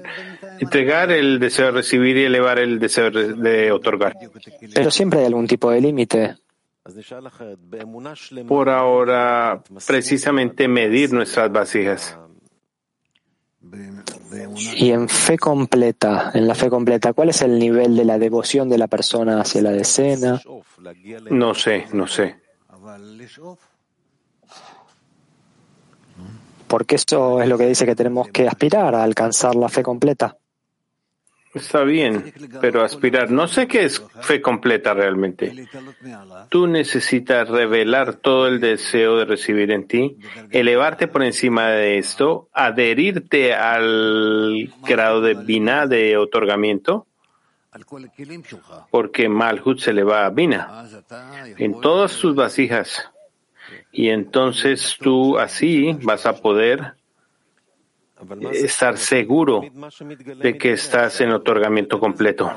[0.60, 4.16] entregar el deseo de recibir y elevar el deseo de otorgar.
[4.72, 6.36] Pero siempre hay algún tipo de límite.
[8.46, 12.18] Por ahora, precisamente medir nuestras vasijas.
[14.76, 18.68] Y en fe completa, en la fe completa, ¿cuál es el nivel de la devoción
[18.68, 20.40] de la persona hacia la decena?
[21.30, 22.36] No sé, no sé.
[26.66, 30.36] Porque eso es lo que dice que tenemos que aspirar a alcanzar la fe completa.
[31.54, 35.68] Está bien, pero aspirar, no sé qué es fe completa realmente.
[36.48, 40.16] Tú necesitas revelar todo el deseo de recibir en ti,
[40.50, 47.06] elevarte por encima de esto, adherirte al grado de Bina de otorgamiento,
[48.90, 50.86] porque Malhut se le va a Bina
[51.56, 53.12] en todas sus vasijas.
[53.96, 56.94] Y entonces tú así vas a poder
[58.52, 59.62] estar seguro
[60.36, 62.50] de que estás en otorgamiento completo.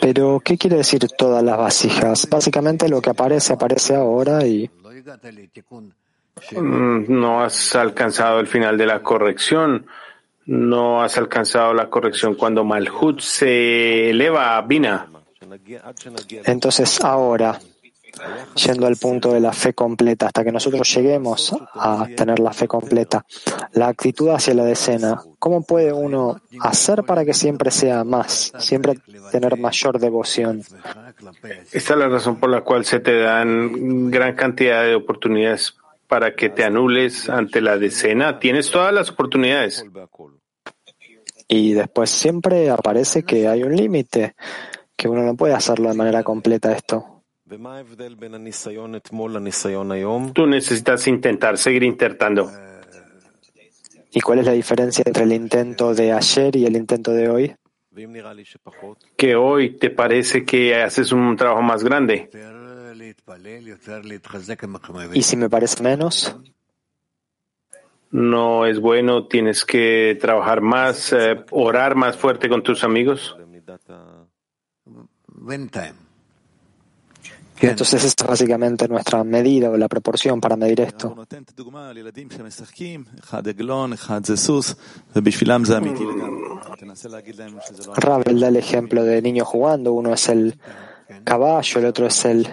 [0.00, 2.26] Pero, ¿qué quiere decir todas las vasijas?
[2.30, 4.70] Básicamente lo que aparece, aparece ahora y...
[6.52, 9.86] Mm, no has alcanzado el final de la corrección.
[10.46, 15.08] No has alcanzado la corrección cuando Malhut se eleva a Bina.
[16.44, 17.58] Entonces, ahora,
[18.54, 22.66] yendo al punto de la fe completa, hasta que nosotros lleguemos a tener la fe
[22.66, 23.24] completa.
[23.72, 28.98] La actitud hacia la decena, ¿cómo puede uno hacer para que siempre sea más, siempre
[29.30, 30.62] tener mayor devoción?
[31.72, 35.74] Esta es la razón por la cual se te dan gran cantidad de oportunidades
[36.06, 38.38] para que te anules ante la decena.
[38.38, 39.84] Tienes todas las oportunidades.
[41.46, 44.34] Y después siempre aparece que hay un límite,
[44.96, 47.17] que uno no puede hacerlo de manera completa esto.
[50.32, 52.50] Tú necesitas intentar, seguir intentando.
[54.10, 57.54] ¿Y cuál es la diferencia entre el intento de ayer y el intento de hoy?
[59.16, 62.30] Que hoy te parece que haces un trabajo más grande.
[65.12, 66.36] ¿Y si me parece menos?
[68.10, 73.36] No es bueno, tienes que trabajar más, eh, orar más fuerte con tus amigos.
[77.60, 81.14] Entonces, esta es básicamente nuestra medida o la proporción para medir esto.
[87.96, 90.58] Ravel da el ejemplo de niños jugando, uno es el
[91.24, 92.48] caballo, el otro es el,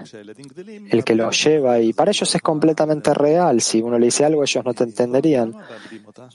[0.89, 3.61] el que lo lleva, y para ellos es completamente real.
[3.61, 5.53] Si uno le dice algo, ellos no te entenderían.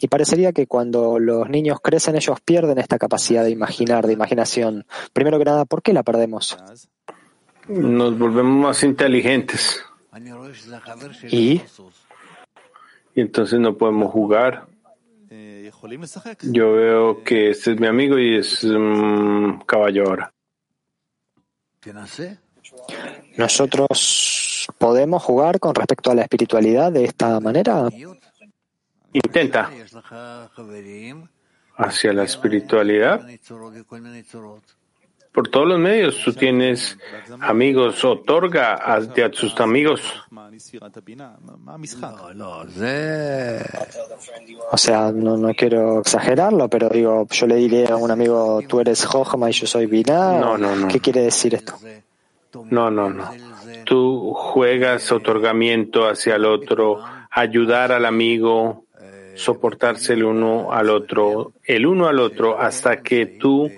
[0.00, 4.86] Y parecería que cuando los niños crecen, ellos pierden esta capacidad de imaginar, de imaginación.
[5.12, 6.58] Primero que nada, ¿por qué la perdemos?
[7.68, 9.84] Nos volvemos más inteligentes.
[11.30, 11.62] ¿Y?
[13.14, 14.66] Y entonces no podemos jugar.
[16.42, 20.32] Yo veo que este es mi amigo y es un caballo ahora.
[23.36, 27.88] ¿Nosotros podemos jugar con respecto a la espiritualidad de esta manera?
[29.12, 29.70] Intenta.
[31.76, 33.26] Hacia la espiritualidad
[35.32, 36.20] por todos los medios.
[36.24, 36.98] Tú tienes
[37.40, 39.00] amigos, otorga a,
[39.30, 40.02] tus amigos.
[44.72, 48.80] O sea, no, no quiero exagerarlo, pero digo, yo le diré a un amigo, tú
[48.80, 50.38] eres Jochma y yo soy Binah.
[50.38, 50.88] No, no, no.
[50.88, 51.74] ¿Qué quiere decir esto?
[52.70, 53.30] No, no, no.
[53.84, 58.84] Tú juegas otorgamiento hacia el otro, ayudar al amigo,
[59.34, 63.70] soportarse el uno al otro, el uno al otro, hasta que tú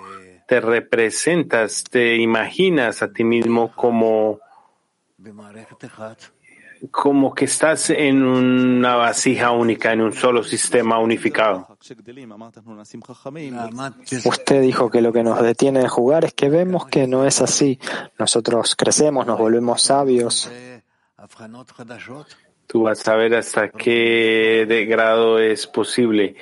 [0.47, 4.41] te representas, te imaginas a ti mismo como,
[6.91, 11.79] como que estás en una vasija única, en un solo sistema unificado.
[14.25, 17.41] Usted dijo que lo que nos detiene de jugar es que vemos que no es
[17.41, 17.79] así.
[18.19, 20.51] Nosotros crecemos, nos volvemos sabios.
[22.73, 26.37] Tú vas a ver hasta qué de grado es posible.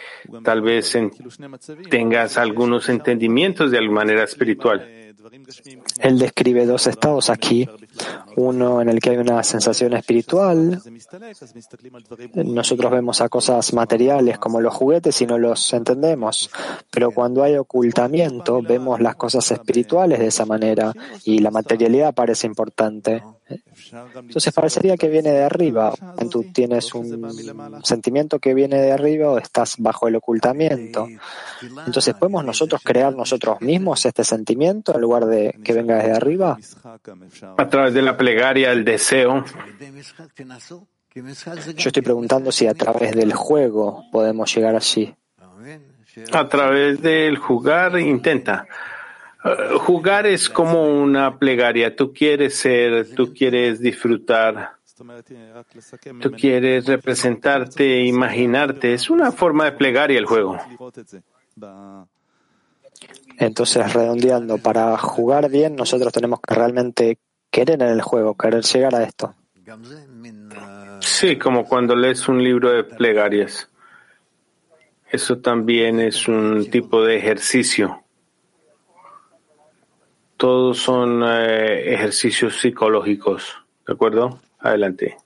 [0.44, 0.96] Tal vez
[1.90, 4.86] tengas algunos entendimientos de alguna manera espiritual.
[5.98, 7.68] Él describe dos estados aquí,
[8.36, 10.80] uno en el que hay una sensación espiritual.
[12.34, 16.48] Nosotros vemos a cosas materiales como los juguetes y no los entendemos,
[16.92, 20.92] pero cuando hay ocultamiento vemos las cosas espirituales de esa manera
[21.24, 23.20] y la materialidad parece importante.
[24.14, 25.92] Entonces parecería que viene de arriba.
[26.30, 31.08] Tú tienes un sentimiento que viene de arriba o estás bajo el ocultamiento.
[31.86, 36.58] Entonces, ¿podemos nosotros crear nosotros mismos este sentimiento en lugar de que venga desde arriba?
[37.56, 39.44] A través de la plegaria, el deseo.
[41.14, 45.14] Yo estoy preguntando si a través del juego podemos llegar allí.
[46.32, 48.66] A través del jugar, intenta.
[49.80, 51.96] Jugar es como una plegaria.
[51.96, 54.72] Tú quieres ser, tú quieres disfrutar.
[56.20, 58.92] Tú quieres representarte, imaginarte.
[58.92, 60.58] Es una forma de plegaria el juego.
[63.38, 67.18] Entonces, redondeando, para jugar bien nosotros tenemos que realmente
[67.50, 69.34] querer en el juego, querer llegar a esto.
[71.00, 73.70] Sí, como cuando lees un libro de plegarias.
[75.10, 77.99] Eso también es un tipo de ejercicio.
[80.40, 83.44] Todos son eh, ejercicios psicológicos.
[83.86, 84.40] ¿De acuerdo?
[84.58, 85.18] Adelante.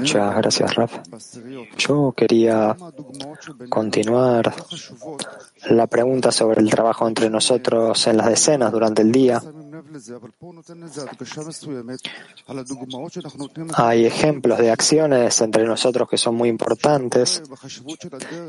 [0.00, 0.98] Muchas gracias, Raf.
[1.78, 2.76] Yo quería
[3.68, 4.52] continuar
[5.70, 9.40] la pregunta sobre el trabajo entre nosotros en las decenas durante el día.
[13.74, 17.42] Hay ejemplos de acciones entre nosotros que son muy importantes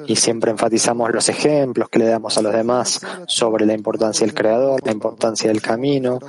[0.08, 4.36] y siempre enfatizamos los ejemplos que le damos a los demás sobre la importancia del
[4.36, 6.20] creador, la importancia del camino,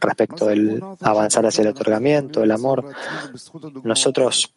[0.00, 2.84] respecto del avanzar hacia el otorgamiento, el amor.
[3.84, 4.54] Nosotros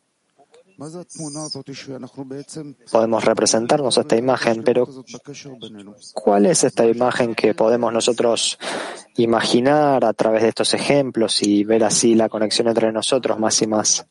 [2.92, 4.88] podemos representarnos esta imagen, pero
[6.14, 8.58] ¿cuál es esta imagen que podemos nosotros
[9.16, 13.68] imaginar a través de estos ejemplos y ver así la conexión entre nosotros más y
[13.68, 14.06] más?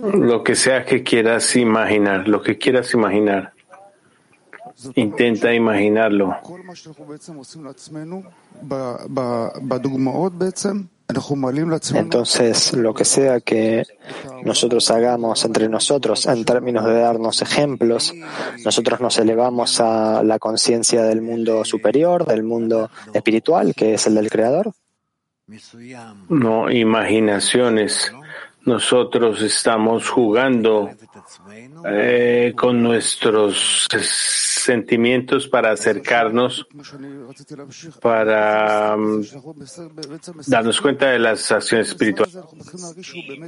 [0.00, 3.52] Lo que sea que quieras imaginar, lo que quieras imaginar.
[4.94, 6.36] Intenta imaginarlo.
[11.94, 13.82] Entonces, lo que sea que
[14.44, 18.12] nosotros hagamos entre nosotros en términos de darnos ejemplos,
[18.62, 24.16] nosotros nos elevamos a la conciencia del mundo superior, del mundo espiritual, que es el
[24.16, 24.72] del Creador.
[26.28, 28.12] No, imaginaciones.
[28.66, 30.90] Nosotros estamos jugando
[31.86, 36.66] eh, con nuestros sentimientos para acercarnos,
[38.00, 39.22] para um,
[40.46, 42.38] darnos cuenta de las acciones espirituales.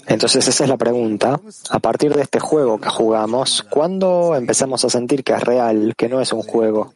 [0.07, 1.41] Entonces esa es la pregunta.
[1.70, 6.09] A partir de este juego que jugamos, ¿cuándo empezamos a sentir que es real, que
[6.09, 6.95] no es un juego?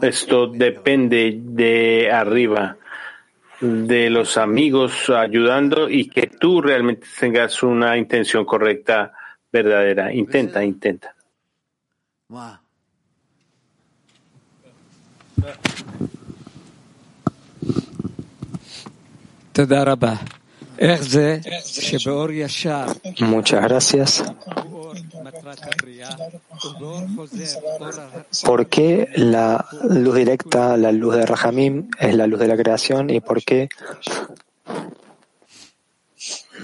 [0.00, 2.76] Esto depende de arriba
[3.60, 9.12] de los amigos ayudando y que tú realmente tengas una intención correcta,
[9.52, 10.12] verdadera.
[10.12, 11.14] Intenta, intenta.
[23.20, 24.24] Muchas gracias.
[28.44, 33.10] ¿Por qué la luz directa, la luz de Rahamim, es la luz de la creación
[33.10, 33.68] y por qué?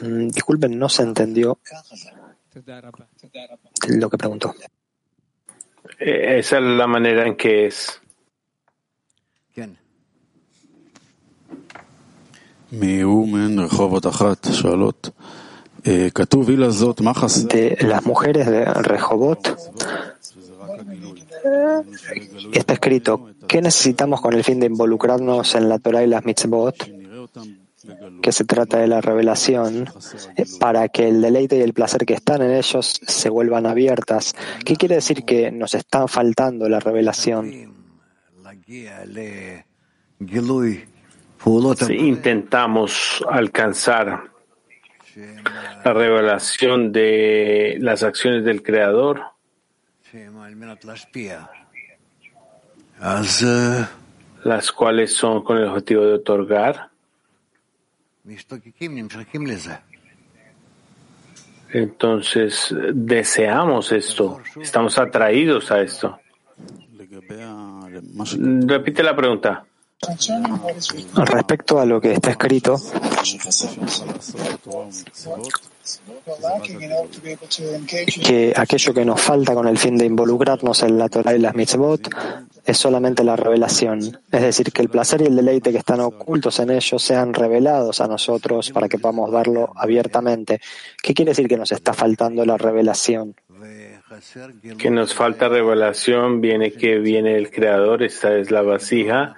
[0.02, 1.58] Mm, disculpen, no se entendió
[3.88, 4.54] lo que preguntó.
[5.98, 8.00] Eh, esa es la manera en que es.
[17.46, 19.56] de las mujeres de Rehobot
[22.52, 26.74] está escrito ¿qué necesitamos con el fin de involucrarnos en la Torah y las mitzvot?
[28.22, 29.88] Que se trata de la revelación
[30.58, 34.34] para que el deleite y el placer que están en ellos se vuelvan abiertas.
[34.64, 37.74] ¿Qué quiere decir que nos está faltando la revelación?
[41.86, 44.30] Si intentamos alcanzar
[45.84, 49.22] la revelación de las acciones del Creador,
[54.44, 56.90] las cuales son con el objetivo de otorgar,
[61.72, 66.18] entonces deseamos esto, estamos atraídos a esto.
[68.66, 69.64] Repite la pregunta.
[71.16, 72.76] Respecto a lo que está escrito,
[78.24, 81.54] que aquello que nos falta con el fin de involucrarnos en la Torah y las
[81.54, 82.08] mitzvot
[82.64, 84.00] es solamente la revelación.
[84.30, 88.00] Es decir, que el placer y el deleite que están ocultos en ellos sean revelados
[88.00, 90.60] a nosotros para que podamos verlo abiertamente.
[91.02, 93.34] ¿Qué quiere decir que nos está faltando la revelación?
[94.78, 99.34] Que nos falta revelación, viene que viene el Creador, esta es la vasija,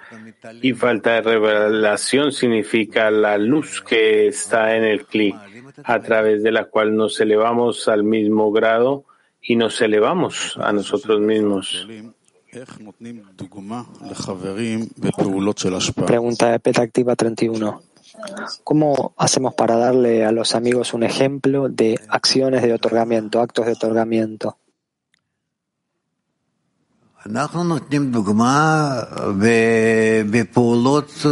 [0.61, 5.35] y falta de revelación significa la luz que está en el clic,
[5.83, 9.05] a través de la cual nos elevamos al mismo grado
[9.41, 11.87] y nos elevamos a nosotros mismos.
[16.05, 17.81] Pregunta de PETA Activa 31.
[18.63, 23.73] ¿Cómo hacemos para darle a los amigos un ejemplo de acciones de otorgamiento, actos de
[23.73, 24.57] otorgamiento?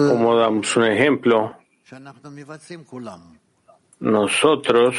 [0.09, 1.55] Como damos un ejemplo,
[3.99, 4.95] nosotros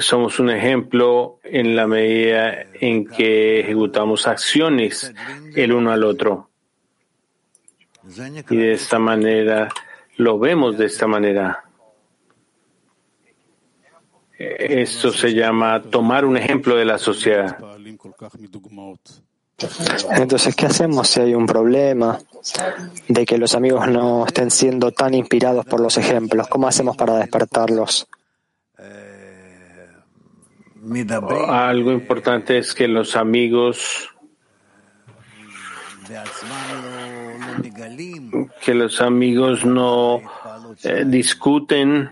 [0.00, 5.12] somos un ejemplo en la medida en que ejecutamos acciones
[5.54, 6.50] el uno al otro.
[8.50, 9.68] Y de esta manera
[10.16, 11.64] lo vemos de esta manera.
[14.38, 17.58] Esto se llama tomar un ejemplo de la sociedad.
[20.10, 22.18] Entonces, ¿qué hacemos si hay un problema
[23.08, 26.48] de que los amigos no estén siendo tan inspirados por los ejemplos?
[26.48, 28.08] ¿Cómo hacemos para despertarlos?
[31.48, 34.08] Algo importante es que los amigos
[38.64, 40.20] que los amigos no
[40.82, 42.10] eh, discuten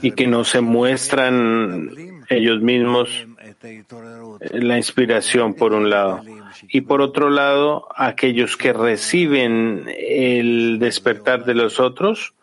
[0.00, 1.90] y que no se muestran
[2.30, 3.26] ellos mismos
[4.52, 6.22] la inspiración por un lado
[6.68, 12.34] y por otro lado aquellos que reciben el despertar de los otros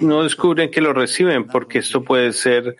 [0.00, 2.76] no descubren que lo reciben porque esto puede ser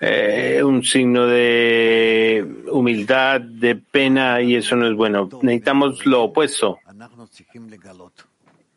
[0.00, 5.28] eh, un signo de humildad, de pena y eso no es bueno.
[5.42, 6.78] Necesitamos lo opuesto.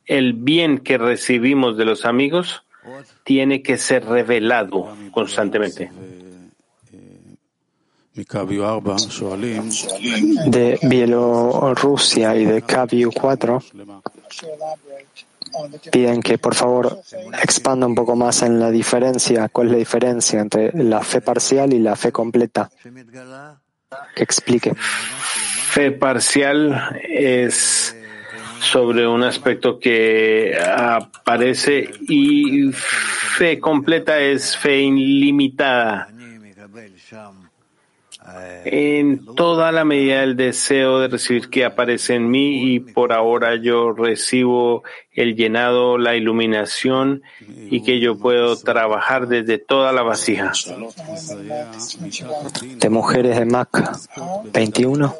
[0.05, 2.63] El bien que recibimos de los amigos
[3.23, 5.91] tiene que ser revelado constantemente.
[10.45, 13.61] De Bielorrusia y de KBU 4
[15.91, 17.01] piden que por favor
[17.41, 21.73] expanda un poco más en la diferencia, cuál es la diferencia entre la fe parcial
[21.73, 22.69] y la fe completa.
[24.15, 24.73] Que explique.
[24.75, 27.95] Fe parcial es
[28.59, 36.09] sobre un aspecto que aparece y fe completa es fe ilimitada
[38.65, 43.55] en toda la medida del deseo de recibir que aparece en mí y por ahora
[43.55, 44.83] yo recibo
[45.13, 47.23] el llenado, la iluminación
[47.69, 50.51] y que yo puedo trabajar desde toda la vasija.
[52.77, 53.69] De mujeres de Mac
[54.53, 55.15] 21.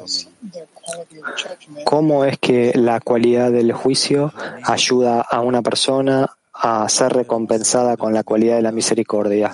[1.84, 4.32] ¿Cómo es que la cualidad del juicio
[4.64, 6.30] ayuda a una persona
[6.62, 9.52] a ser recompensada con la cualidad de la misericordia.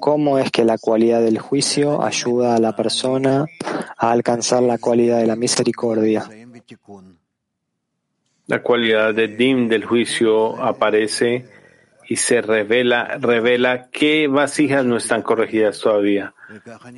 [0.00, 3.46] ¿Cómo es que la cualidad del juicio ayuda a la persona
[3.96, 6.28] a alcanzar la cualidad de la misericordia?
[8.46, 11.46] La cualidad de Dim del juicio aparece
[12.08, 16.34] y se revela, revela qué vasijas no están corregidas todavía.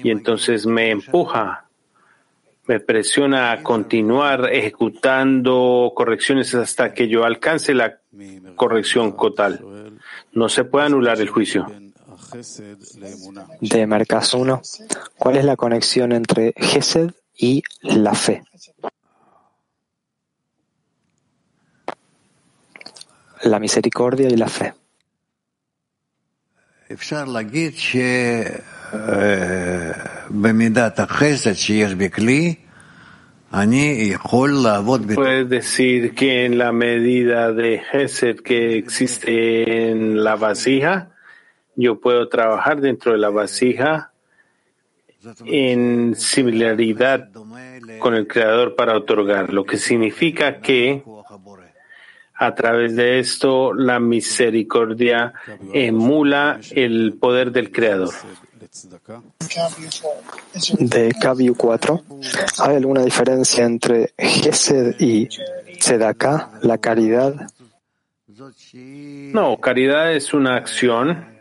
[0.02, 1.66] Y entonces me empuja
[2.72, 8.00] me presiona a continuar ejecutando correcciones hasta que yo alcance la
[8.56, 10.00] corrección total.
[10.32, 11.70] No se puede anular el juicio.
[13.60, 14.62] De Mercas 1,
[15.18, 18.42] ¿cuál es la conexión entre Gesed y la fe?
[23.42, 24.72] La misericordia y la fe.
[35.14, 41.10] Puedes decir que en la medida de Gesed que existe en la vasija,
[41.76, 44.12] yo puedo trabajar dentro de la vasija
[45.44, 47.28] en similaridad
[47.98, 51.04] con el Creador para otorgar, lo que significa que
[52.34, 55.34] a través de esto la misericordia
[55.74, 58.14] emula el poder del Creador
[60.78, 62.04] de Kaviu 4,
[62.60, 65.28] ¿hay alguna diferencia entre Gesed y
[65.78, 67.34] Tzedakah, la caridad?
[69.32, 71.32] No, caridad es una acción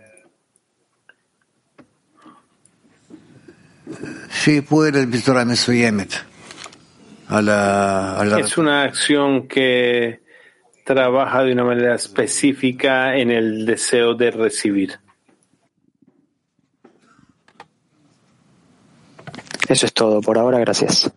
[8.39, 10.21] es una acción que
[10.85, 14.99] trabaja de una manera específica en el deseo de recibir.
[19.71, 21.09] Eso es todo por ahora, gracias.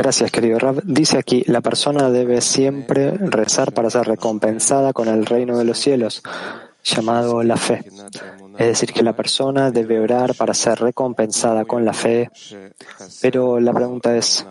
[0.00, 0.82] Gracias, querido Rab.
[0.84, 5.76] Dice aquí, la persona debe siempre rezar para ser recompensada con el reino de los
[5.76, 6.22] cielos,
[6.84, 7.84] llamado la fe.
[8.56, 12.30] Es decir, que la persona debe orar para ser recompensada con la fe.
[13.20, 14.46] Pero la pregunta es,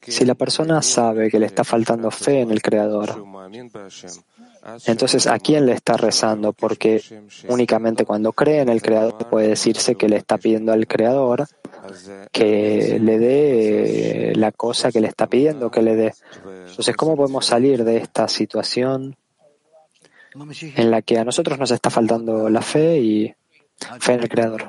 [0.00, 3.22] si la persona sabe que le está faltando fe en el Creador,
[4.86, 6.52] entonces, ¿a quién le está rezando?
[6.52, 7.02] Porque
[7.48, 11.46] únicamente cuando cree en el Creador puede decirse que le está pidiendo al Creador
[12.30, 16.14] que le dé la cosa que le está pidiendo que le dé.
[16.68, 19.16] Entonces, ¿cómo podemos salir de esta situación
[20.34, 23.34] en la que a nosotros nos está faltando la fe y
[23.98, 24.66] fe en el Creador?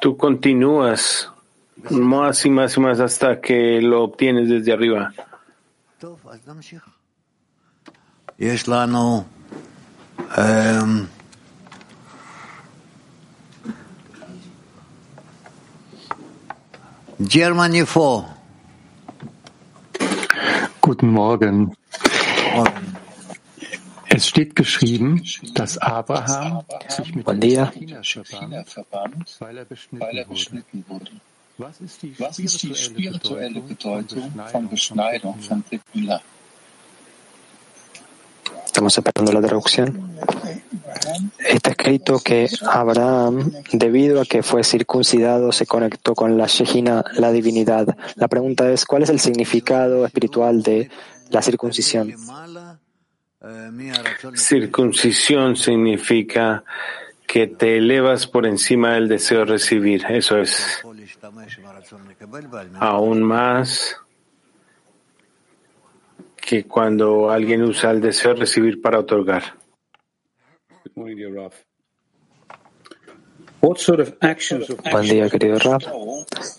[0.00, 1.30] Tú continúas
[1.90, 5.12] más y más y más hasta que lo obtienes desde arriba.
[17.18, 18.36] Germany 4.
[20.82, 21.74] Guten Morgen.
[24.10, 25.22] Es steht geschrieben,
[25.54, 27.26] dass Abraham sich mit.
[28.02, 31.10] China verband, weil er beschnitten wurde.
[31.56, 31.80] Was
[32.38, 35.80] ist die spirituelle Bedeutung von Beschneidung von Brit?
[38.76, 40.10] Estamos esperando la traducción.
[41.38, 47.32] Está escrito que Abraham, debido a que fue circuncidado, se conectó con la Shejina, la
[47.32, 47.96] divinidad.
[48.16, 50.90] La pregunta es, ¿cuál es el significado espiritual de
[51.30, 52.12] la circuncisión?
[54.34, 56.62] Circuncisión significa
[57.26, 60.04] que te elevas por encima del deseo de recibir.
[60.06, 60.84] Eso es
[62.78, 63.96] aún más
[66.46, 69.42] que cuando alguien usa el deseo de recibir para otorgar.
[74.92, 75.82] Buen día, querido Rap.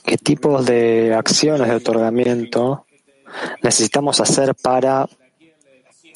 [0.03, 2.85] ¿Qué tipos de acciones de otorgamiento
[3.63, 5.07] necesitamos hacer para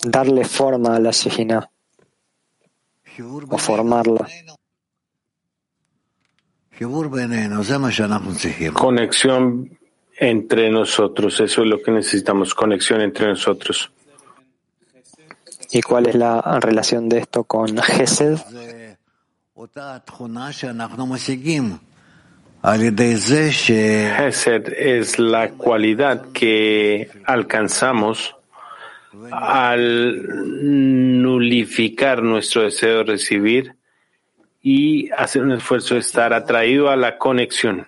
[0.03, 1.71] darle forma a la Shejina
[3.49, 4.27] o formarla?
[8.73, 9.80] Conexión
[10.21, 13.91] entre nosotros, eso es lo que necesitamos, conexión entre nosotros.
[15.71, 18.37] ¿Y cuál es la relación de esto con Gesed?
[24.15, 28.35] Gesed es la cualidad que alcanzamos
[29.31, 30.21] al
[31.23, 33.75] nulificar nuestro deseo de recibir
[34.61, 37.87] y hacer un esfuerzo de estar atraído a la conexión.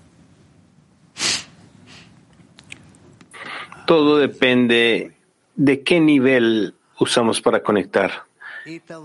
[3.91, 5.11] Todo depende
[5.53, 8.23] de qué nivel usamos para conectar.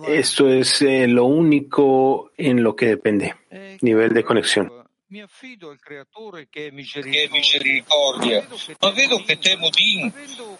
[0.07, 3.34] Esto es eh, lo único en lo que depende,
[3.80, 4.72] nivel de conexión.
[5.09, 8.47] Mi affido al creatore che è misericordia,
[8.80, 9.70] ma vedo che temo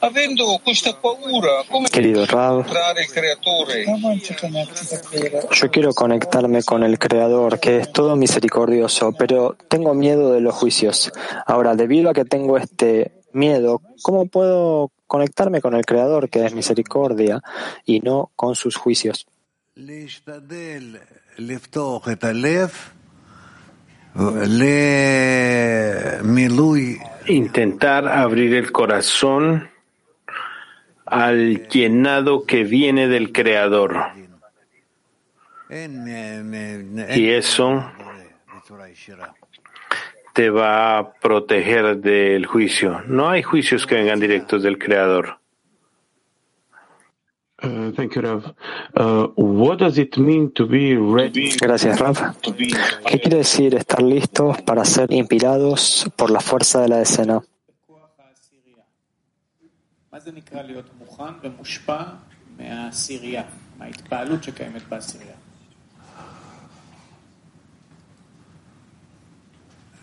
[0.01, 3.85] avendo questa paura, come Querido Rab, incontrare il creatore?
[5.51, 10.55] yo quiero conectarme con el Creador, que es todo misericordioso, pero tengo miedo de los
[10.55, 11.13] juicios.
[11.45, 16.55] Ahora, debido a que tengo este miedo, ¿cómo puedo conectarme con el Creador, que es
[16.55, 17.43] misericordia,
[17.85, 19.27] y no con sus juicios?
[27.29, 29.69] Intentar abrir el corazón
[31.05, 33.97] al llenado que viene del Creador.
[35.69, 37.85] Y eso
[40.37, 43.01] te va a proteger del juicio.
[43.07, 45.39] No hay juicios que vengan directos del Creador.
[47.63, 48.55] Uh, thank you, Rav.
[48.95, 51.57] Uh, what does it mean to be ready?
[51.59, 52.35] Gracias, Rafa.
[52.43, 57.43] ¿Qué quiere decir estar listos para ser inspirados por la fuerza de la decena?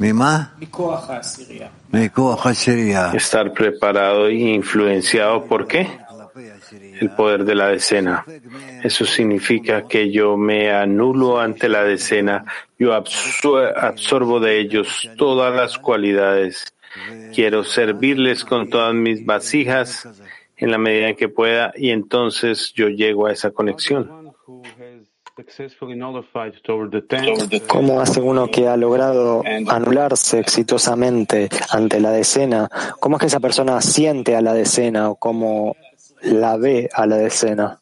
[0.00, 0.42] ממה?
[0.60, 1.68] מכוח העשירייה.
[1.92, 3.12] מכוח עשירייה.
[3.12, 5.86] Estar preparado e influenciado por qué?
[7.00, 8.24] El poder de la decena.
[8.84, 12.44] Eso significa que yo me anulo ante la decena,
[12.78, 16.72] yo absor- absorbo de ellos todas las cualidades.
[17.34, 20.06] Quiero servirles con todas mis vasijas
[20.63, 24.33] en la medida en que pueda y entonces yo llego a esa conexión.
[27.67, 32.69] ¿Cómo hace uno que ha logrado anularse exitosamente ante la decena?
[33.01, 35.75] ¿Cómo es que esa persona siente a la decena o cómo
[36.21, 37.81] la ve a la decena?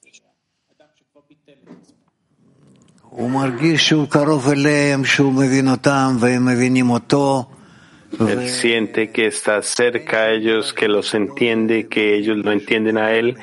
[8.20, 13.14] Él siente que está cerca a ellos, que los entiende, que ellos lo entienden a
[13.14, 13.38] él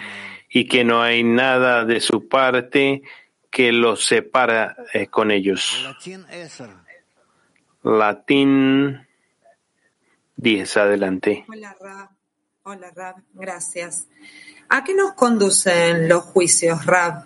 [0.50, 3.02] y que no hay nada de su parte
[3.50, 5.82] que los separa eh, con ellos.
[5.84, 6.62] Latín 10.
[7.82, 9.06] Latín
[10.36, 11.44] 10, adelante.
[11.48, 12.08] Hola, Rab.
[12.62, 13.16] Hola, Rab.
[13.32, 14.06] Gracias.
[14.68, 17.24] ¿A qué nos conducen los juicios, Rab?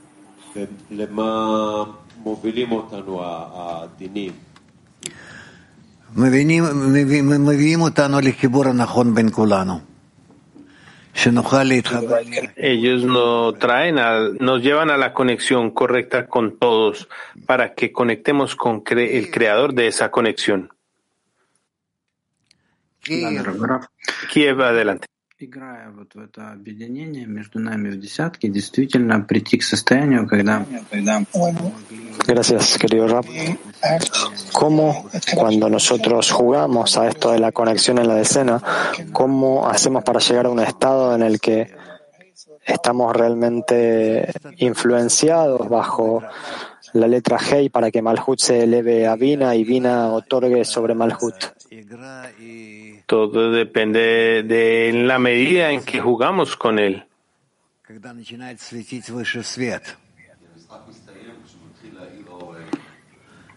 [12.56, 17.08] Ellos no traen al- nos llevan a la conexión correcta con todos
[17.46, 20.70] para que conectemos con cre- el creador de esa conexión.
[23.02, 23.24] כי
[24.32, 25.06] Kiev, adelante.
[25.40, 30.66] Играя вот в это объединение между нами в десятке, действительно прийти к состоянию, когда
[32.27, 33.25] Gracias, querido Rab.
[34.53, 38.63] ¿Cómo cuando nosotros jugamos a esto de la conexión en la decena,
[39.13, 41.75] cómo hacemos para llegar a un estado en el que
[42.65, 46.23] estamos realmente influenciados bajo
[46.93, 51.35] la letra Hei para que Malhut se eleve a Vina y Vina otorgue sobre Malhut?
[53.07, 57.05] Todo depende de la medida en que jugamos con él.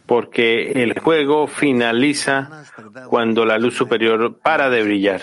[0.05, 2.63] Porque el juego finaliza
[3.09, 5.21] cuando la luz superior para de brillar.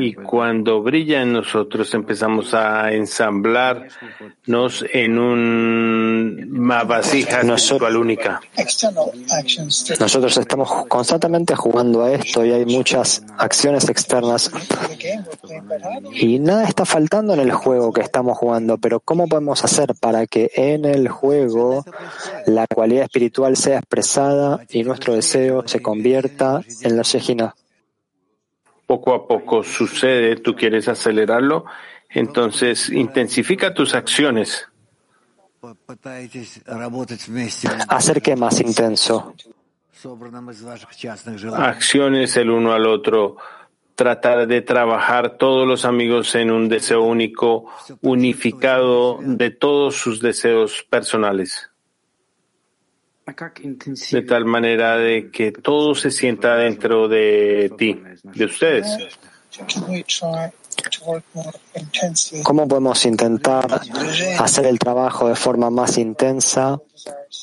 [0.00, 8.40] Y cuando brilla en nosotros empezamos a ensamblarnos en un- una vasija espiritual única.
[10.00, 14.50] Nosotros estamos constantemente jugando a esto y hay muchas acciones externas
[16.12, 20.26] y nada está faltando en el juego que estamos jugando, pero ¿cómo podemos hacer para
[20.26, 21.84] que en el juego
[22.46, 27.54] la cualidad espiritual sea expresada y nuestro deseo se convierta en la Shejina?
[28.86, 31.64] poco a poco sucede, tú quieres acelerarlo,
[32.08, 34.68] entonces intensifica tus acciones.
[37.88, 39.34] Hacer que más intenso.
[41.56, 43.36] Acciones el uno al otro.
[43.94, 47.66] Tratar de trabajar todos los amigos en un deseo único,
[48.02, 51.70] unificado de todos sus deseos personales
[53.26, 59.18] de tal manera de que todo se sienta dentro de ti, de ustedes.
[62.42, 63.80] ¿Cómo podemos intentar
[64.38, 66.78] hacer el trabajo de forma más intensa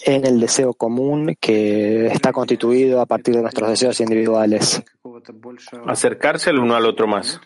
[0.06, 4.82] en el deseo común que está constituido a partir de nuestros deseos individuales?
[5.88, 7.40] Acercarse el uno al otro más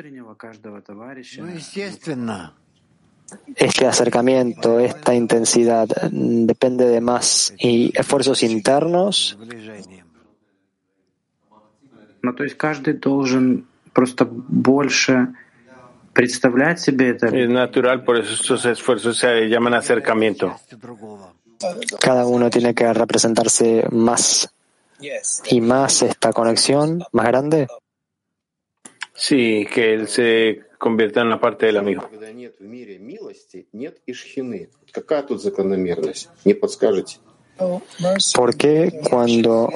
[3.56, 10.06] Este acercamiento, esta intensidad mm, depende de más y esfuerzos internos сближением.
[12.22, 15.34] ну то есть каждый должен просто больше
[16.12, 20.48] представлять себе это, Es natural, por eso estos esfuerzos se llaman acercamiento.
[20.48, 21.32] Частью другого.
[22.00, 24.52] cada uno tiene que representarse más
[25.50, 27.66] y más esta conexión más grande.
[29.14, 32.09] Sí, que él se convierta en la parte del amigo.
[38.35, 39.69] ¿Por qué cuando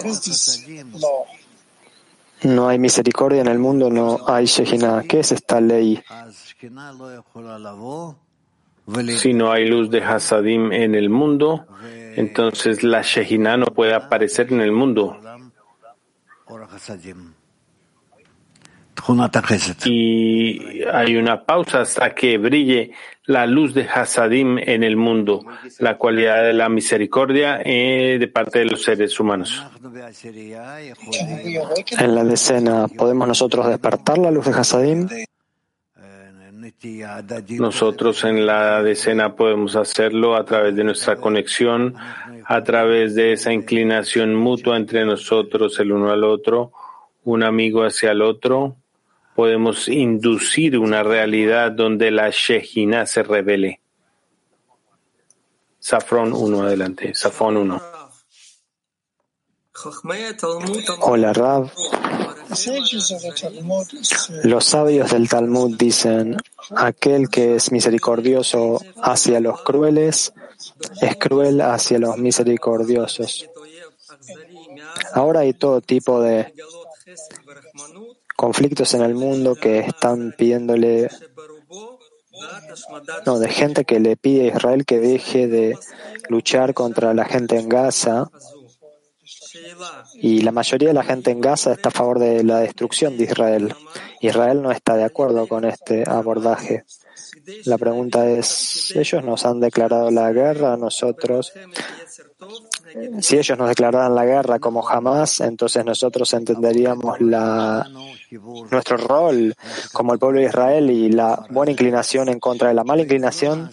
[2.43, 5.03] no hay misericordia en el mundo no hay Shejina?
[5.07, 6.01] ¿Qué es esta ley?
[9.17, 11.65] Si no hay luz de Hasadim en el mundo,
[12.15, 15.17] entonces la Shejina no puede aparecer en el mundo.
[19.85, 22.91] Y hay una pausa hasta que brille
[23.25, 25.45] la luz de Hasadim en el mundo,
[25.79, 29.63] la cualidad de la misericordia eh, de parte de los seres humanos.
[31.99, 35.07] En la decena, ¿podemos nosotros despertar la luz de Hasadim?
[37.59, 41.95] Nosotros en la decena podemos hacerlo a través de nuestra conexión,
[42.45, 46.71] a través de esa inclinación mutua entre nosotros, el uno al otro,
[47.23, 48.77] un amigo hacia el otro.
[49.41, 53.81] Podemos inducir una realidad donde la Shejina se revele.
[55.79, 57.15] Safron 1, adelante.
[57.15, 57.81] Safón 1.
[60.99, 61.71] Hola Rab.
[64.43, 66.37] Los sabios del Talmud dicen,
[66.75, 70.33] aquel que es misericordioso hacia los crueles
[71.01, 73.49] es cruel hacia los misericordiosos.
[75.15, 76.53] Ahora hay todo tipo de
[78.41, 81.09] conflictos en el mundo que están pidiéndole
[83.27, 85.77] No, de gente que le pide a Israel que deje de
[86.27, 88.31] luchar contra la gente en Gaza.
[90.15, 93.25] Y la mayoría de la gente en Gaza está a favor de la destrucción de
[93.25, 93.75] Israel.
[94.21, 96.83] Israel no está de acuerdo con este abordaje.
[97.65, 101.53] La pregunta es, ¿ellos nos han declarado la guerra a nosotros?
[103.21, 107.87] Si ellos nos declararan la guerra como jamás, entonces nosotros entenderíamos la,
[108.71, 109.53] nuestro rol
[109.93, 113.69] como el pueblo de Israel y la buena inclinación en contra de la mala inclinación.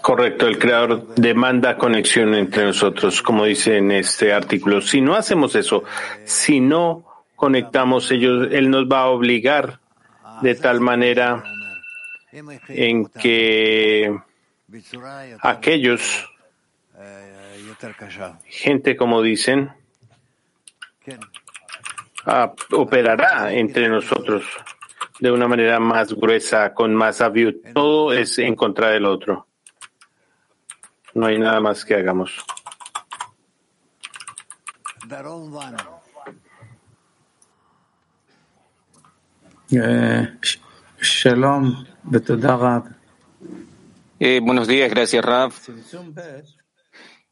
[0.00, 4.80] Correcto, el creador demanda conexión entre nosotros, como dice en este artículo.
[4.80, 5.84] Si no hacemos eso,
[6.24, 7.04] si no
[7.36, 9.80] conectamos ellos, él nos va a obligar
[10.42, 11.42] de tal manera
[12.32, 14.18] en que
[15.40, 16.28] aquellos,
[18.46, 19.72] gente como dicen,
[22.72, 24.44] operará entre nosotros
[25.20, 27.54] de una manera más gruesa, con más aviud.
[27.74, 29.46] Todo es en contra del otro.
[31.14, 32.44] No hay nada más que hagamos.
[41.20, 41.84] Shalom.
[44.20, 45.52] Eh, buenos días, gracias Rav.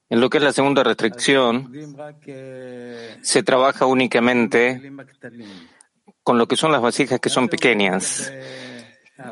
[0.08, 1.72] En lo que es la segunda restricción,
[3.22, 4.92] se trabaja únicamente
[6.24, 8.32] con lo que son las vasijas que son pequeñas.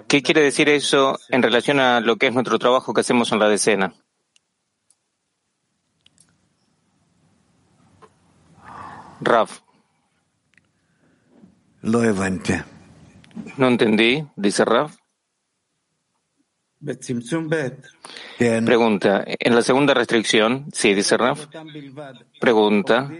[0.06, 3.40] ¿Qué quiere decir eso en relación a lo que es nuestro trabajo que hacemos en
[3.40, 3.92] la decena?
[9.20, 9.48] Rav.
[11.82, 12.73] Lo evante.
[13.56, 14.96] No entendí, dice Raf.
[18.38, 21.46] Pregunta, en la segunda restricción, sí, dice Raf.
[22.40, 23.10] Pregunta,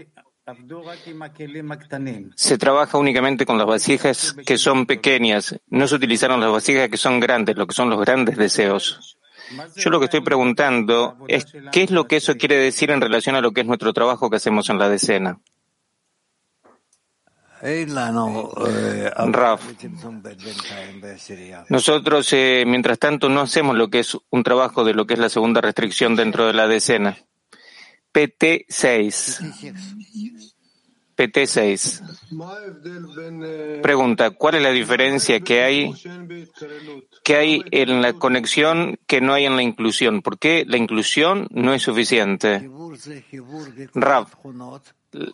[2.35, 6.97] se trabaja únicamente con las vasijas que son pequeñas, no se utilizaron las vasijas que
[6.97, 9.17] son grandes, lo que son los grandes deseos.
[9.75, 13.35] Yo lo que estoy preguntando es qué es lo que eso quiere decir en relación
[13.35, 15.39] a lo que es nuestro trabajo que hacemos en la decena.
[19.31, 19.61] Raf,
[21.69, 25.19] nosotros, eh, mientras tanto, no hacemos lo que es un trabajo de lo que es
[25.19, 27.17] la segunda restricción dentro de la decena.
[28.13, 29.41] PT6.
[31.15, 32.01] PT6.
[33.81, 35.93] Pregunta, ¿cuál es la diferencia que hay,
[37.23, 40.21] que hay en la conexión que no hay en la inclusión?
[40.21, 42.69] ¿Por qué la inclusión no es suficiente?
[43.93, 44.27] Rav,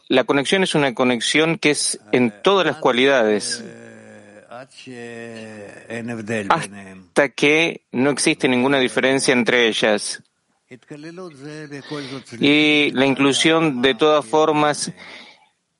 [0.07, 3.63] la conexión es una conexión que es en todas las cualidades
[6.49, 10.21] hasta que no existe ninguna diferencia entre ellas.
[12.39, 14.91] Y la inclusión, de todas formas,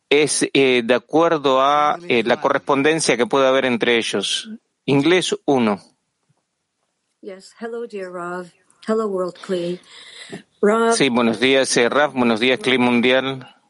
[0.09, 4.49] es eh, de acuerdo a eh, la correspondencia que puede haber entre ellos.
[4.85, 5.81] Inglés 1.
[10.93, 12.13] Sí, buenos días, eh, Raf.
[12.13, 13.60] Buenos días, Clima Mundial.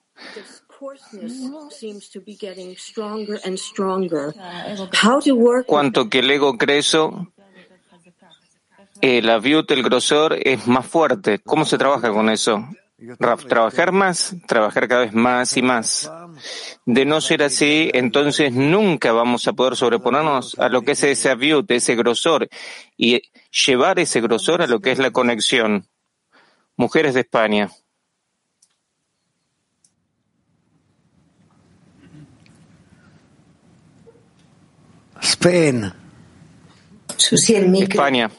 [5.65, 6.97] Cuanto que el ego crece,
[9.01, 11.39] el aviut, el grosor, es más fuerte.
[11.39, 12.67] ¿Cómo se trabaja con eso?
[13.17, 16.11] Trabajar más, trabajar cada vez más y más.
[16.85, 21.31] De no ser así, entonces nunca vamos a poder sobreponernos a lo que es ese
[21.31, 22.47] aviut, ese grosor,
[22.95, 23.21] y
[23.65, 25.87] llevar ese grosor a lo que es la conexión.
[26.77, 27.71] Mujeres de España.
[35.21, 35.93] Spain.
[37.17, 38.29] España.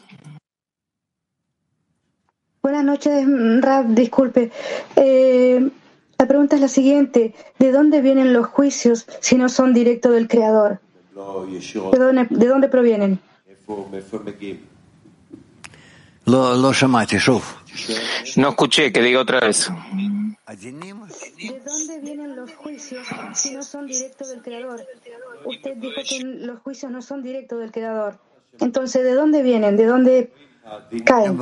[2.62, 3.26] Buenas noches,
[3.60, 4.50] Rab, disculpe.
[4.96, 5.68] Eh,
[6.18, 7.34] la pregunta es la siguiente.
[7.58, 10.80] ¿De dónde vienen los juicios si no son directos del Creador?
[11.14, 13.20] ¿De dónde, de dónde provienen?
[18.36, 19.70] No escuché, que diga otra vez.
[20.56, 24.84] ¿De dónde vienen los juicios si no son directos del Creador?
[25.44, 28.18] Usted dijo que los juicios no son directos del Creador.
[28.60, 29.76] Entonces, ¿de dónde vienen?
[29.76, 30.32] ¿De dónde
[31.04, 31.38] caen?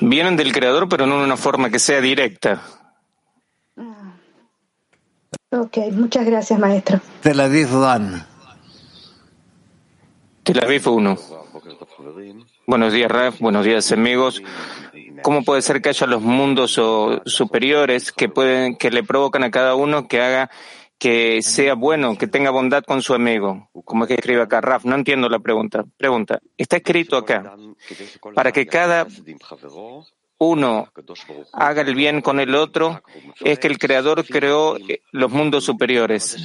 [0.00, 2.62] Vienen del Creador, pero no en una forma que sea directa.
[3.76, 4.14] Ah.
[5.50, 7.00] Ok, muchas gracias, maestro.
[7.20, 8.26] Tel Aviv Van.
[10.42, 11.18] Tel Aviv 1.
[12.66, 13.38] Buenos días, Raf.
[13.40, 14.42] Buenos días, amigos.
[15.22, 16.80] ¿Cómo puede ser que haya los mundos
[17.26, 20.50] superiores que pueden, que le provocan a cada uno que haga
[20.98, 23.70] que sea bueno, que tenga bondad con su amigo?
[23.84, 25.84] Como es que escribe acá, Raf, no entiendo la pregunta.
[25.96, 27.56] Pregunta, está escrito acá,
[28.34, 29.06] para que cada
[30.38, 30.88] uno
[31.52, 33.02] haga el bien con el otro,
[33.40, 34.76] es que el Creador creó
[35.12, 36.36] los mundos superiores.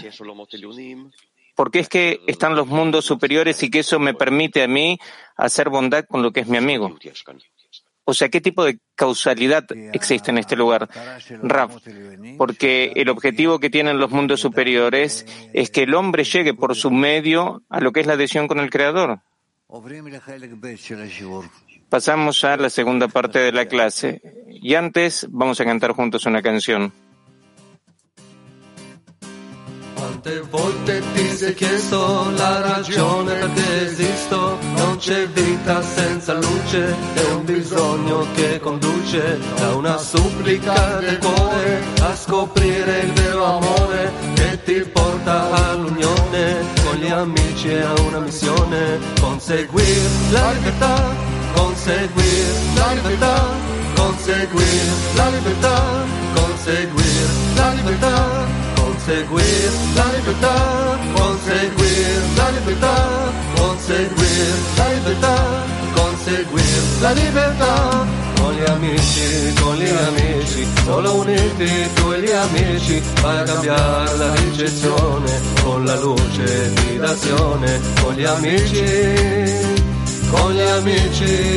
[1.56, 5.00] ¿Por qué es que están los mundos superiores y que eso me permite a mí
[5.36, 6.96] hacer bondad con lo que es mi amigo?
[8.10, 10.88] O sea, ¿qué tipo de causalidad existe en este lugar?
[11.44, 11.72] Rav,
[12.38, 16.90] porque el objetivo que tienen los mundos superiores es que el hombre llegue por su
[16.90, 19.20] medio a lo que es la adhesión con el Creador.
[21.90, 26.42] Pasamos a la segunda parte de la clase y antes vamos a cantar juntos una
[26.42, 26.94] canción.
[30.28, 34.58] Quante volte ti sei chiesto la ragione perché esisto?
[34.76, 41.82] Non c'è vita senza luce, è un bisogno che conduce da una supplica del cuore
[42.02, 48.20] a scoprire il vero amore che ti porta all'unione con gli amici e a una
[48.20, 51.16] missione, conseguir la libertà,
[51.56, 52.46] conseguir
[52.76, 53.46] la libertà,
[53.96, 55.82] conseguir la libertà,
[56.34, 58.67] conseguir la libertà
[58.98, 60.56] conseguir la libertà,
[61.14, 62.96] conseguir la libertà,
[63.56, 65.36] conseguir la libertà,
[65.96, 68.08] conseguir la libertà.
[68.40, 74.18] Con gli amici, con gli amici, solo uniti tu e gli amici, vai a cambiare
[74.18, 75.32] la ricezione
[75.64, 77.80] con la luce di d'azione.
[78.02, 78.84] Con gli amici,
[80.32, 81.56] con gli amici,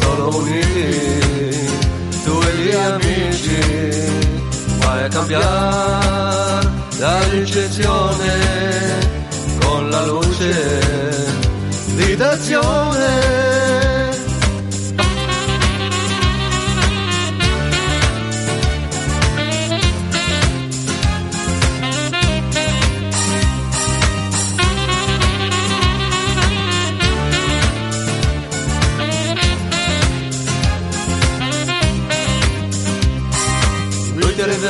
[0.00, 1.70] solo uniti
[2.24, 4.21] tu e gli amici
[4.84, 6.68] vai a cambiare
[6.98, 8.98] la ricezione
[9.60, 11.10] con la luce
[11.94, 13.71] di d'azione.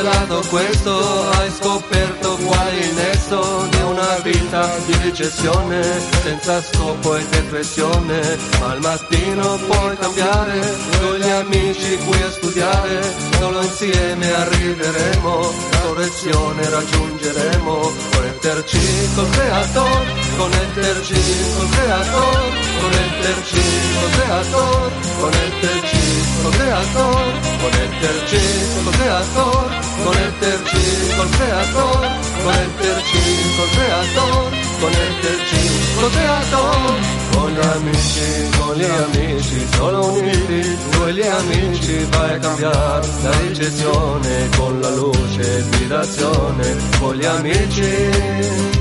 [0.03, 5.81] Rivelato questo, hai scoperto qual è il nesso di una vita di ricezione,
[6.23, 10.59] senza scopo e depressione, al mattino puoi cambiare,
[10.99, 13.01] con gli amici qui a studiare,
[13.39, 15.53] solo insieme arriveremo,
[15.83, 21.15] correzione raggiungeremo, connetterci col creator, con Conectergy,
[21.57, 22.33] con creator,
[22.79, 23.67] con Conectergy,
[23.99, 26.03] con creator, con Conectergy,
[26.41, 27.23] con creator,
[27.61, 28.45] Conectergy,
[28.83, 29.71] con creator,
[30.03, 32.01] Conectergy, con creator,
[32.43, 33.25] Conectergy,
[33.57, 35.63] con creator, Conectergy,
[35.99, 37.21] con creator.
[37.33, 43.39] Con gli amici, con gli amici, solo uniti, noi gli amici vai a cambiare la
[43.39, 48.72] ricezione con la luce ispirazione, con gli amici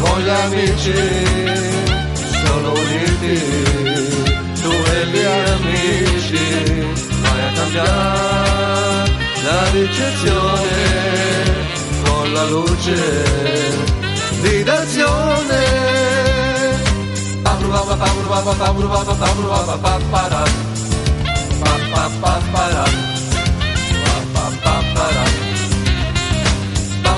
[0.00, 0.94] con gli amici,
[2.44, 3.36] solo uniti,
[4.60, 6.46] tu e gli amici
[7.20, 9.10] vai a cambiare
[9.42, 10.74] la ricezione
[12.04, 12.98] con la luce
[14.42, 15.86] di d'azione.